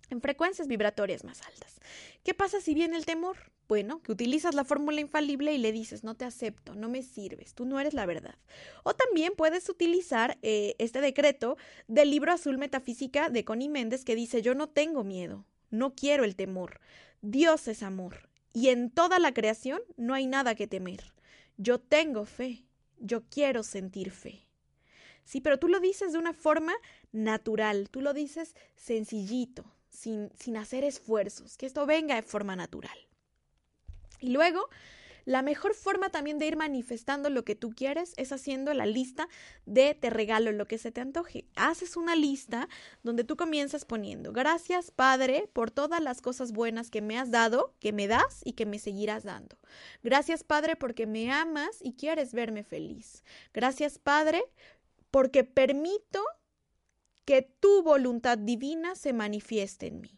en 0.08 0.20
frecuencias 0.20 0.68
vibratorias 0.68 1.24
más 1.24 1.42
altas. 1.42 1.80
¿Qué 2.22 2.34
pasa 2.34 2.60
si 2.60 2.72
viene 2.72 2.96
el 2.96 3.04
temor? 3.04 3.36
Bueno, 3.66 4.00
que 4.00 4.12
utilizas 4.12 4.54
la 4.54 4.64
fórmula 4.64 5.00
infalible 5.00 5.54
y 5.54 5.58
le 5.58 5.72
dices, 5.72 6.04
no 6.04 6.14
te 6.14 6.24
acepto, 6.24 6.76
no 6.76 6.88
me 6.88 7.02
sirves, 7.02 7.52
tú 7.52 7.64
no 7.64 7.80
eres 7.80 7.94
la 7.94 8.06
verdad. 8.06 8.36
O 8.84 8.94
también 8.94 9.32
puedes 9.36 9.68
utilizar 9.68 10.38
eh, 10.42 10.76
este 10.78 11.00
decreto 11.00 11.56
del 11.88 12.12
libro 12.12 12.30
azul 12.30 12.58
metafísica 12.58 13.28
de 13.28 13.44
Connie 13.44 13.68
Méndez 13.68 14.04
que 14.04 14.14
dice, 14.14 14.40
yo 14.40 14.54
no 14.54 14.68
tengo 14.68 15.02
miedo, 15.02 15.44
no 15.70 15.96
quiero 15.96 16.22
el 16.22 16.36
temor, 16.36 16.78
Dios 17.22 17.66
es 17.66 17.82
amor, 17.82 18.28
y 18.52 18.68
en 18.68 18.88
toda 18.88 19.18
la 19.18 19.34
creación 19.34 19.80
no 19.96 20.14
hay 20.14 20.28
nada 20.28 20.54
que 20.54 20.68
temer. 20.68 21.15
Yo 21.56 21.80
tengo 21.80 22.24
fe, 22.24 22.64
yo 22.98 23.24
quiero 23.28 23.62
sentir 23.62 24.10
fe. 24.10 24.46
Sí, 25.24 25.40
pero 25.40 25.58
tú 25.58 25.68
lo 25.68 25.80
dices 25.80 26.12
de 26.12 26.18
una 26.18 26.32
forma 26.32 26.74
natural, 27.12 27.88
tú 27.90 28.00
lo 28.00 28.12
dices 28.12 28.54
sencillito, 28.76 29.64
sin, 29.88 30.30
sin 30.38 30.56
hacer 30.56 30.84
esfuerzos, 30.84 31.56
que 31.56 31.66
esto 31.66 31.84
venga 31.86 32.14
de 32.14 32.22
forma 32.22 32.54
natural. 32.54 32.96
Y 34.20 34.30
luego 34.30 34.68
la 35.26 35.42
mejor 35.42 35.74
forma 35.74 36.08
también 36.08 36.38
de 36.38 36.46
ir 36.46 36.56
manifestando 36.56 37.30
lo 37.30 37.44
que 37.44 37.56
tú 37.56 37.70
quieres 37.70 38.14
es 38.16 38.30
haciendo 38.30 38.72
la 38.72 38.86
lista 38.86 39.28
de 39.66 39.92
te 39.94 40.08
regalo 40.08 40.52
lo 40.52 40.68
que 40.68 40.78
se 40.78 40.92
te 40.92 41.00
antoje. 41.00 41.44
Haces 41.56 41.96
una 41.96 42.14
lista 42.14 42.68
donde 43.02 43.24
tú 43.24 43.36
comienzas 43.36 43.84
poniendo 43.84 44.32
gracias 44.32 44.92
Padre 44.92 45.50
por 45.52 45.72
todas 45.72 46.00
las 46.00 46.22
cosas 46.22 46.52
buenas 46.52 46.90
que 46.90 47.02
me 47.02 47.18
has 47.18 47.32
dado, 47.32 47.74
que 47.80 47.92
me 47.92 48.06
das 48.06 48.40
y 48.44 48.52
que 48.52 48.66
me 48.66 48.78
seguirás 48.78 49.24
dando. 49.24 49.58
Gracias 50.04 50.44
Padre 50.44 50.76
porque 50.76 51.06
me 51.06 51.32
amas 51.32 51.78
y 51.80 51.94
quieres 51.94 52.32
verme 52.32 52.62
feliz. 52.62 53.24
Gracias 53.52 53.98
Padre 53.98 54.44
porque 55.10 55.42
permito 55.42 56.24
que 57.24 57.42
tu 57.42 57.82
voluntad 57.82 58.38
divina 58.38 58.94
se 58.94 59.12
manifieste 59.12 59.88
en 59.88 60.00
mí 60.00 60.15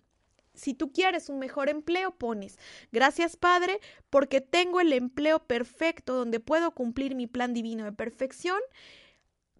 si 0.59 0.75
tú 0.75 0.93
quieres 0.93 1.29
un 1.29 1.39
mejor 1.39 1.69
empleo, 1.69 2.11
pones, 2.11 2.59
gracias 2.93 3.37
Padre, 3.37 3.81
porque 4.11 4.41
tengo 4.41 4.81
el 4.81 4.93
empleo 4.93 5.39
perfecto 5.39 6.15
donde 6.15 6.41
puedo 6.41 6.73
cumplir 6.73 7.15
mi 7.15 7.27
plan 7.27 7.55
divino 7.55 7.85
de 7.85 7.93
perfección, 7.93 8.59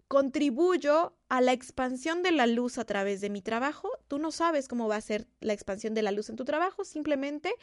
contribuyo 0.07 1.15
a 1.29 1.39
la 1.39 1.53
expansión 1.53 2.23
de 2.23 2.31
la 2.31 2.47
luz 2.47 2.77
a 2.77 2.85
través 2.85 3.21
de 3.21 3.29
mi 3.29 3.41
trabajo. 3.41 3.89
Tú 4.07 4.17
no 4.17 4.31
sabes 4.31 4.67
cómo 4.67 4.87
va 4.87 4.95
a 4.95 5.01
ser 5.01 5.27
la 5.39 5.53
expansión 5.53 5.93
de 5.93 6.01
la 6.01 6.11
luz 6.11 6.29
en 6.29 6.35
tu 6.35 6.45
trabajo, 6.45 6.83
simplemente 6.83 7.53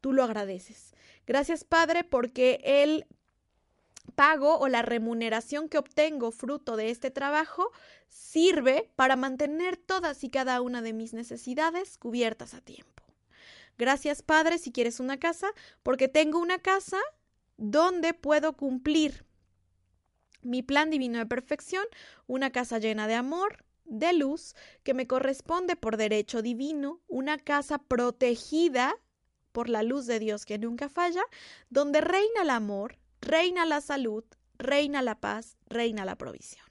tú 0.00 0.12
lo 0.12 0.22
agradeces. 0.22 0.94
Gracias 1.26 1.64
Padre, 1.64 2.04
porque 2.04 2.60
el 2.64 3.06
pago 4.14 4.58
o 4.58 4.68
la 4.68 4.82
remuneración 4.82 5.68
que 5.68 5.78
obtengo 5.78 6.30
fruto 6.30 6.76
de 6.76 6.90
este 6.90 7.10
trabajo 7.10 7.70
sirve 8.08 8.90
para 8.96 9.16
mantener 9.16 9.76
todas 9.76 10.24
y 10.24 10.30
cada 10.30 10.60
una 10.60 10.82
de 10.82 10.92
mis 10.92 11.12
necesidades 11.12 11.98
cubiertas 11.98 12.54
a 12.54 12.60
tiempo. 12.60 13.02
Gracias, 13.78 14.22
Padre, 14.22 14.58
si 14.58 14.72
quieres 14.72 15.00
una 15.00 15.18
casa, 15.18 15.48
porque 15.82 16.08
tengo 16.08 16.38
una 16.38 16.58
casa 16.58 16.98
donde 17.56 18.14
puedo 18.14 18.54
cumplir 18.54 19.24
mi 20.42 20.62
plan 20.62 20.90
divino 20.90 21.18
de 21.18 21.26
perfección, 21.26 21.84
una 22.26 22.50
casa 22.50 22.78
llena 22.78 23.06
de 23.06 23.14
amor, 23.14 23.64
de 23.84 24.12
luz, 24.12 24.54
que 24.82 24.94
me 24.94 25.06
corresponde 25.06 25.76
por 25.76 25.96
derecho 25.96 26.42
divino, 26.42 27.00
una 27.08 27.38
casa 27.38 27.78
protegida 27.78 28.94
por 29.52 29.68
la 29.68 29.82
luz 29.82 30.06
de 30.06 30.18
Dios 30.18 30.44
que 30.44 30.58
nunca 30.58 30.88
falla, 30.88 31.22
donde 31.70 32.00
reina 32.00 32.42
el 32.42 32.50
amor, 32.50 32.98
reina 33.20 33.64
la 33.66 33.80
salud, 33.80 34.24
reina 34.58 35.02
la 35.02 35.20
paz, 35.20 35.56
reina 35.68 36.04
la 36.04 36.16
provisión. 36.16 36.64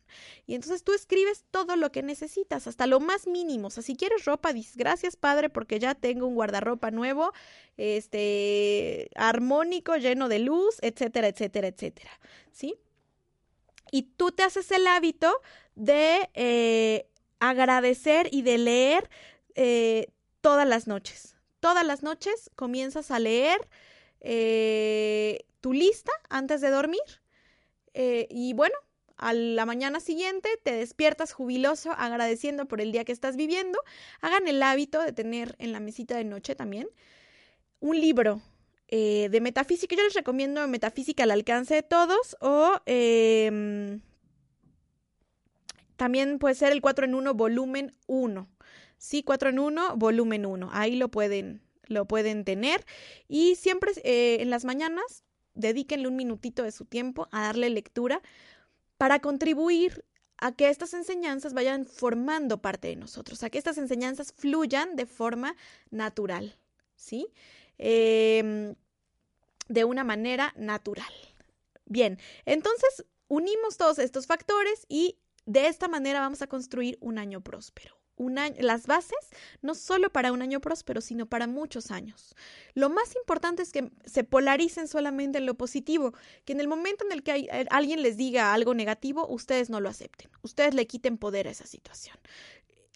Y 0.46 0.56
entonces 0.56 0.84
tú 0.84 0.94
escribes 0.94 1.46
todo 1.52 1.76
lo 1.76 1.92
que 1.92 2.04
necesitas, 2.04 2.68
hasta 2.68 2.88
lo 2.88 3.00
más 3.00 3.28
mínimo. 3.28 3.68
O 3.68 3.70
sea, 3.70 3.84
si 3.84 3.96
quieres 3.96 4.26
ropa, 4.26 4.54
dices, 4.54 4.76
gracias 4.76 5.16
padre, 5.16 5.50
porque 5.50 5.80
ya 5.80 5.96
tengo 5.96 6.28
un 6.28 6.36
guardarropa 6.36 6.92
nuevo, 6.92 7.32
este, 7.78 9.10
armónico, 9.16 9.96
lleno 9.98 10.28
de 10.28 10.40
luz, 10.40 10.78
etcétera, 10.82 11.28
etcétera, 11.28 11.68
etcétera. 11.68 12.12
¿Sí? 12.52 12.76
Y 13.92 14.04
tú 14.04 14.32
te 14.32 14.44
haces 14.44 14.72
el 14.72 14.88
hábito 14.88 15.34
de 15.76 16.30
eh, 16.34 17.08
agradecer 17.40 18.28
y 18.32 18.42
de 18.42 18.58
leer 18.58 19.10
eh, 19.56 20.08
todas 20.42 20.68
las 20.68 20.88
noches. 20.88 21.36
Todas 21.60 21.86
las 21.86 22.04
noches 22.04 22.52
comienzas 22.56 23.12
a 23.12 23.20
leer 23.20 23.68
eh, 24.22 25.46
tu 25.62 25.74
lista 25.74 26.12
antes 26.30 26.62
de 26.62 26.70
dormir. 26.70 27.02
Eh, 27.94 28.28
y 28.30 28.54
bueno, 28.54 28.76
a 29.18 29.34
la 29.34 29.66
mañana 29.66 30.00
siguiente 30.00 30.50
te 30.64 30.72
despiertas 30.72 31.34
jubiloso, 31.34 31.92
agradeciendo 31.92 32.68
por 32.68 32.82
el 32.82 32.92
día 32.92 33.04
que 33.04 33.12
estás 33.12 33.36
viviendo. 33.36 33.80
Hagan 34.22 34.48
el 34.48 34.64
hábito 34.64 35.02
de 35.02 35.12
tener 35.12 35.56
en 35.60 35.72
la 35.72 35.80
mesita 35.80 36.16
de 36.16 36.24
noche 36.24 36.56
también 36.56 36.88
un 37.80 38.00
libro 38.00 38.42
eh, 38.88 39.30
de 39.30 39.42
metafísica. 39.42 39.96
Yo 39.96 40.04
les 40.04 40.14
recomiendo 40.14 40.68
Metafísica 40.68 41.24
al 41.24 41.32
alcance 41.32 41.76
de 41.76 41.84
todos 41.84 42.36
o 42.40 42.82
em, 42.86 44.02
también 45.96 46.40
puede 46.40 46.56
ser 46.56 46.72
el 46.72 46.82
4 46.82 47.06
en 47.06 47.16
1 47.16 47.34
volumen 47.34 47.96
1. 48.08 48.48
Sí, 48.98 49.24
4 49.24 49.50
en 49.50 49.60
1 49.60 49.96
volumen 49.98 50.46
1. 50.46 50.70
Ahí 50.72 50.96
lo 50.96 51.10
pueden, 51.10 51.62
lo 51.88 52.06
pueden 52.06 52.46
tener. 52.46 52.86
Y 53.28 53.56
siempre 53.56 53.92
eh, 54.04 54.38
en 54.40 54.50
las 54.50 54.66
mañanas 54.66 55.24
dedíquenle 55.60 56.08
un 56.08 56.16
minutito 56.16 56.64
de 56.64 56.72
su 56.72 56.86
tiempo 56.86 57.28
a 57.32 57.42
darle 57.42 57.70
lectura 57.70 58.22
para 58.98 59.20
contribuir 59.20 60.06
a 60.38 60.54
que 60.54 60.70
estas 60.70 60.94
enseñanzas 60.94 61.54
vayan 61.54 61.86
formando 61.86 62.62
parte 62.62 62.88
de 62.88 62.96
nosotros, 62.96 63.44
a 63.44 63.50
que 63.50 63.58
estas 63.58 63.78
enseñanzas 63.78 64.34
fluyan 64.34 64.96
de 64.96 65.06
forma 65.06 65.56
natural, 65.92 66.56
¿sí? 66.96 67.28
Em, 67.78 68.76
de 69.68 69.84
una 69.84 70.04
manera 70.04 70.54
natural. 70.56 71.14
Bien, 71.86 72.18
entonces 72.46 73.06
unimos 73.28 73.78
todos 73.78 74.00
estos 74.00 74.28
factores 74.28 74.86
y 74.88 75.18
de 75.46 75.68
esta 75.68 75.88
manera 75.88 76.22
vamos 76.22 76.42
a 76.42 76.48
construir 76.48 76.98
un 77.02 77.18
año 77.18 77.42
próspero. 77.42 77.99
Las 78.60 78.86
bases 78.86 79.18
no 79.62 79.76
solo 79.76 80.12
para 80.12 80.32
un 80.32 80.42
año 80.42 80.60
próspero, 80.60 81.02
sino 81.02 81.26
para 81.26 81.48
muchos 81.48 81.90
años. 81.90 82.36
Lo 82.74 82.90
más 82.90 83.16
importante 83.16 83.64
es 83.64 83.72
que 83.72 83.92
se 84.06 84.24
polaricen 84.24 84.88
solamente 84.88 85.38
en 85.38 85.46
lo 85.46 85.56
positivo, 85.56 86.14
que 86.46 86.54
en 86.54 86.60
el 86.60 86.68
momento 86.68 87.06
en 87.06 87.14
el 87.14 87.24
que 87.24 87.32
hay, 87.32 87.48
alguien 87.70 88.02
les 88.02 88.18
diga 88.18 88.54
algo 88.54 88.74
negativo, 88.74 89.26
ustedes 89.28 89.70
no 89.70 89.80
lo 89.80 89.90
acepten, 89.90 90.30
ustedes 90.42 90.74
le 90.74 90.86
quiten 90.86 91.18
poder 91.18 91.48
a 91.48 91.52
esa 91.52 91.66
situación 91.66 92.18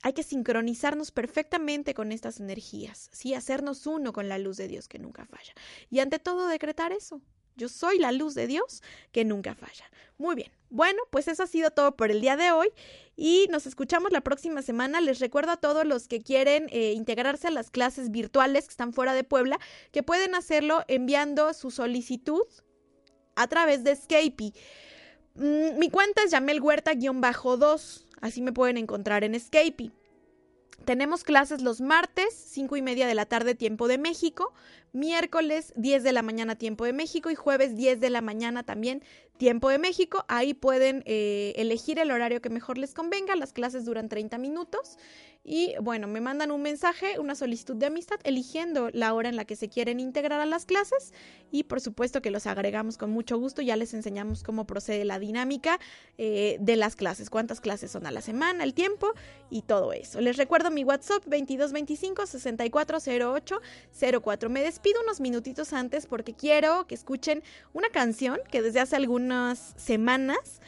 hay 0.04 0.12
que 0.12 0.24
sincronizarnos 0.24 1.12
perfectamente 1.12 1.94
con 1.94 2.12
estas 2.12 2.42
energías, 2.42 3.10
¿sí? 3.14 3.34
Hacernos 3.34 3.88
uno 3.88 4.12
con 4.12 4.28
la 4.28 4.38
luz 4.38 4.58
de 4.58 4.68
Dios 4.68 4.90
que 4.90 5.00
nunca 5.00 5.26
falla. 5.26 5.54
Y 5.90 6.00
ante 6.00 6.20
todo 6.20 6.48
decretar 6.48 6.92
eso. 6.92 7.22
Yo 7.56 7.70
soy 7.70 8.00
la 8.00 8.12
luz 8.12 8.34
de 8.34 8.48
Dios 8.48 8.82
que 9.12 9.26
nunca 9.26 9.56
falla. 9.56 9.86
Muy 10.18 10.36
bien. 10.36 10.52
Bueno, 10.70 11.00
pues 11.12 11.28
eso 11.28 11.44
ha 11.44 11.48
sido 11.48 11.72
todo 11.72 11.96
por 11.96 12.10
el 12.10 12.22
día 12.22 12.36
de 12.36 12.52
hoy 12.52 12.70
y 13.16 13.48
nos 13.52 13.68
escuchamos 13.68 14.12
la 14.12 14.22
próxima 14.22 14.62
semana. 14.62 15.02
Les 15.02 15.20
recuerdo 15.20 15.52
a 15.52 15.58
todos 15.58 15.86
los 15.86 16.08
que 16.08 16.22
quieren 16.22 16.68
eh, 16.72 16.94
integrarse 16.94 17.48
a 17.48 17.52
las 17.52 17.70
clases 17.70 18.10
virtuales 18.10 18.66
que 18.66 18.72
están 18.72 18.94
fuera 18.94 19.14
de 19.14 19.24
Puebla 19.24 19.60
que 19.92 20.04
pueden 20.04 20.34
hacerlo 20.34 20.84
enviando 20.88 21.54
su 21.54 21.72
solicitud 21.72 22.46
a 23.36 23.48
través 23.48 23.84
de 23.84 23.96
Skype. 23.96 24.54
Mm, 25.36 25.78
mi 25.78 25.90
cuenta 25.90 26.24
es 26.24 26.32
Yamel 26.32 26.62
Huerta-2 26.62 28.06
Así 28.22 28.42
me 28.42 28.54
pueden 28.54 28.78
encontrar 28.78 29.26
en 29.26 29.36
Escape. 29.36 29.92
Tenemos 30.86 31.24
clases 31.24 31.62
los 31.62 31.80
martes, 31.80 32.34
5 32.34 32.76
y 32.76 32.82
media 32.82 33.08
de 33.08 33.16
la 33.16 33.26
tarde, 33.26 33.56
tiempo 33.56 33.88
de 33.88 33.98
México, 33.98 34.54
miércoles 34.92 35.74
10 35.78 36.04
de 36.04 36.12
la 36.12 36.22
mañana, 36.22 36.56
tiempo 36.56 36.84
de 36.86 36.94
México, 36.94 37.30
y 37.30 37.36
jueves 37.36 37.76
10 37.78 38.02
de 38.02 38.10
la 38.10 38.22
mañana 38.22 38.64
también, 38.64 39.02
tiempo 39.38 39.70
de 39.70 39.80
México. 39.80 40.26
Ahí 40.28 40.54
pueden 40.54 41.04
eh, 41.06 41.54
elegir 41.56 42.00
el 42.00 42.12
horario 42.12 42.42
que 42.42 42.50
mejor 42.50 42.78
les 42.78 42.94
convenga. 42.94 43.36
Las 43.36 43.54
clases 43.54 43.86
duran 43.86 44.10
30 44.10 44.38
minutos 44.38 44.98
y 45.46 45.74
bueno, 45.82 46.08
me 46.08 46.22
mandan 46.22 46.52
un 46.52 46.62
mensaje, 46.62 47.20
una 47.20 47.36
solicitud 47.36 47.76
de 47.76 47.88
amistad, 47.88 48.18
eligiendo 48.24 48.90
la 48.94 49.14
hora 49.14 49.28
en 49.28 49.36
la 49.36 49.44
que 49.44 49.58
se 49.58 49.68
quieren 49.68 50.00
integrar 50.00 50.40
a 50.40 50.46
las 50.46 50.66
clases 50.66 51.14
y 51.52 51.64
por 51.64 51.82
supuesto 51.82 52.22
que 52.22 52.32
los 52.32 52.48
agregamos 52.48 52.98
con 52.98 53.12
mucho 53.12 53.38
gusto, 53.38 53.62
ya 53.62 53.76
les 53.76 53.94
enseñamos 53.94 54.42
cómo 54.42 54.66
procede 54.66 55.04
la 55.04 55.20
dinámica 55.20 55.80
eh, 56.18 56.58
de 56.62 56.78
las 56.78 56.96
clases, 56.96 57.30
cuántas 57.30 57.60
clases 57.60 57.92
son 57.92 58.06
a 58.06 58.12
la 58.12 58.22
semana, 58.22 58.64
el 58.64 58.74
tiempo 58.74 59.12
y 59.50 59.64
todo 59.64 59.92
eso. 59.92 60.22
Les 60.22 60.38
recuerdo 60.38 60.72
mi 60.72 60.86
WhatsApp 60.86 61.24
2225 61.26 62.26
6408 62.26 63.62
04. 64.22 64.50
Me 64.50 64.64
despido 64.64 65.02
unos 65.02 65.20
minutitos 65.20 65.74
antes 65.74 66.06
porque 66.06 66.34
quiero 66.34 66.88
que 66.88 66.96
escuchen 66.96 67.44
una 67.74 67.90
canción 67.90 68.40
que 68.50 68.62
desde 68.62 68.80
hace 68.80 68.96
algunas 68.96 69.74
semanas 69.76 70.62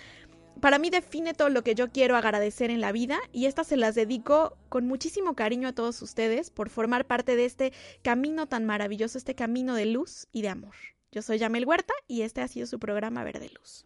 para 0.61 0.79
mí 0.79 0.89
define 0.89 1.33
todo 1.33 1.49
lo 1.49 1.63
que 1.63 1.75
yo 1.75 1.89
quiero 1.89 2.15
agradecer 2.15 2.71
en 2.71 2.81
la 2.81 2.91
vida 2.91 3.19
y 3.31 3.45
estas 3.45 3.67
se 3.67 3.77
las 3.77 3.95
dedico 3.95 4.57
con 4.69 4.87
muchísimo 4.87 5.35
cariño 5.35 5.67
a 5.67 5.73
todos 5.73 6.01
ustedes 6.01 6.49
por 6.49 6.69
formar 6.69 7.05
parte 7.05 7.35
de 7.35 7.45
este 7.45 7.73
camino 8.01 8.47
tan 8.47 8.65
maravilloso, 8.65 9.17
este 9.17 9.35
camino 9.35 9.75
de 9.75 9.85
luz 9.85 10.27
y 10.31 10.41
de 10.41 10.49
amor. 10.49 10.75
Yo 11.11 11.21
soy 11.21 11.37
Yamel 11.37 11.65
Huerta 11.65 11.93
y 12.07 12.21
este 12.21 12.41
ha 12.41 12.47
sido 12.47 12.67
su 12.67 12.79
programa 12.79 13.23
Verde 13.23 13.49
Luz. 13.57 13.85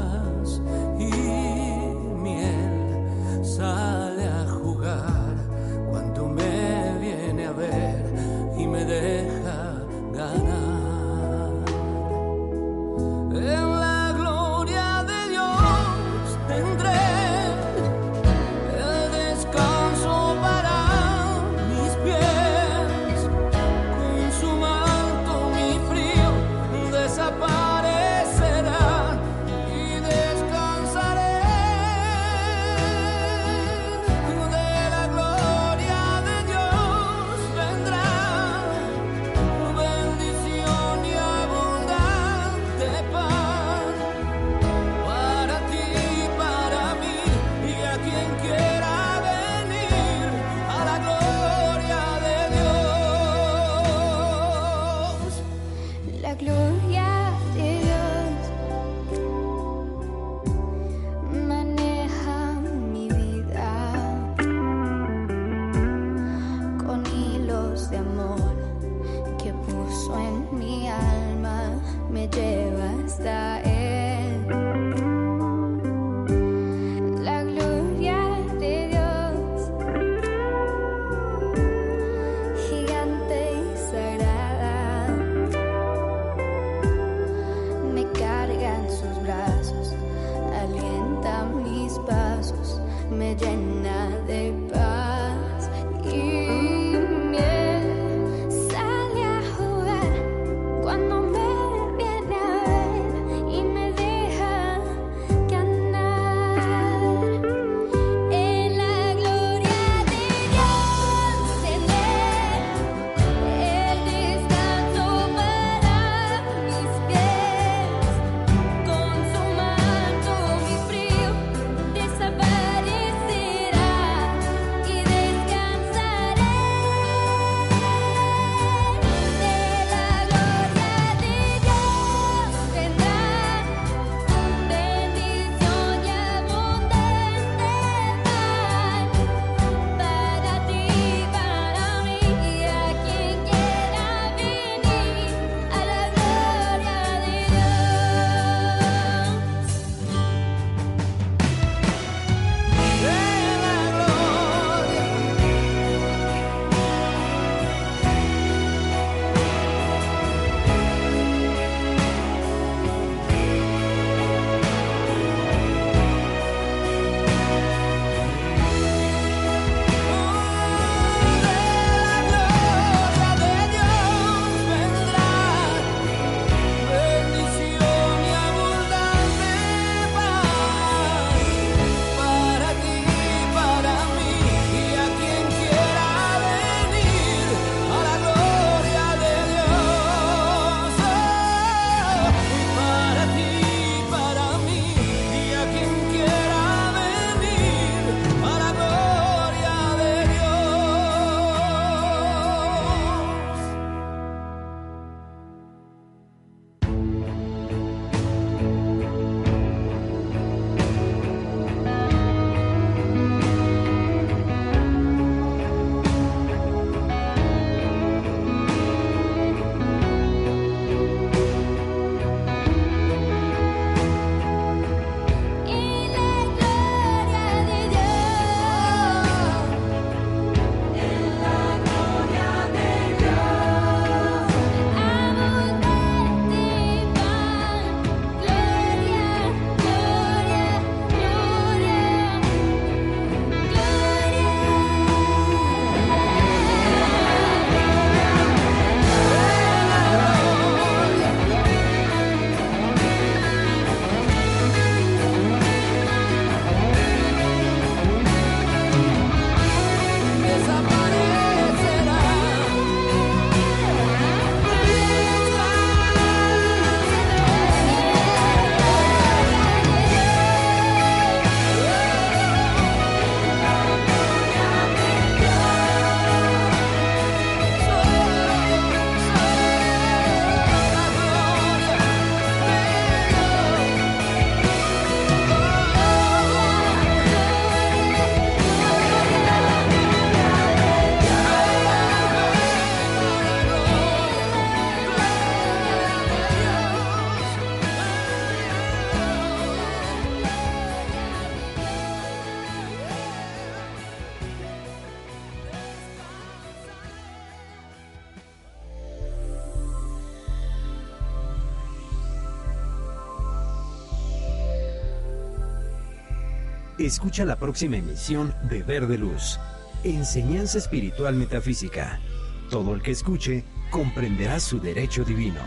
Escucha 317.11 317.43
la 317.43 317.57
próxima 317.57 317.97
emisión 317.97 318.55
de 318.69 318.83
Verde 318.83 319.17
Luz. 319.17 319.59
Enseñanza 320.05 320.77
espiritual 320.77 321.35
metafísica. 321.35 322.21
Todo 322.69 322.95
el 322.95 323.01
que 323.01 323.11
escuche 323.11 323.65
comprenderá 323.89 324.61
su 324.61 324.79
derecho 324.79 325.25
divino. 325.25 325.59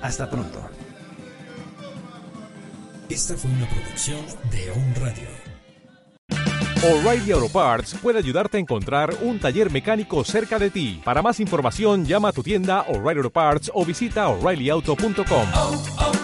Hasta 0.00 0.30
pronto. 0.30 0.58
Esta 3.10 3.36
fue 3.36 3.50
una 3.50 3.68
producción 3.68 4.24
de 4.50 4.70
On 4.70 4.94
Radio. 5.02 5.28
O'Reilly 6.82 7.32
Auto 7.32 7.50
Parts 7.50 7.94
puede 8.00 8.18
ayudarte 8.18 8.56
a 8.56 8.60
encontrar 8.60 9.14
un 9.20 9.38
taller 9.38 9.70
mecánico 9.70 10.24
cerca 10.24 10.58
de 10.58 10.70
ti. 10.70 11.02
Para 11.04 11.20
más 11.20 11.40
información, 11.40 12.06
llama 12.06 12.28
a 12.30 12.32
tu 12.32 12.42
tienda 12.42 12.86
O'Reilly 12.88 13.18
Auto 13.18 13.30
Parts 13.30 13.70
o 13.74 13.84
visita 13.84 14.28
oreillyauto.com. 14.28 16.21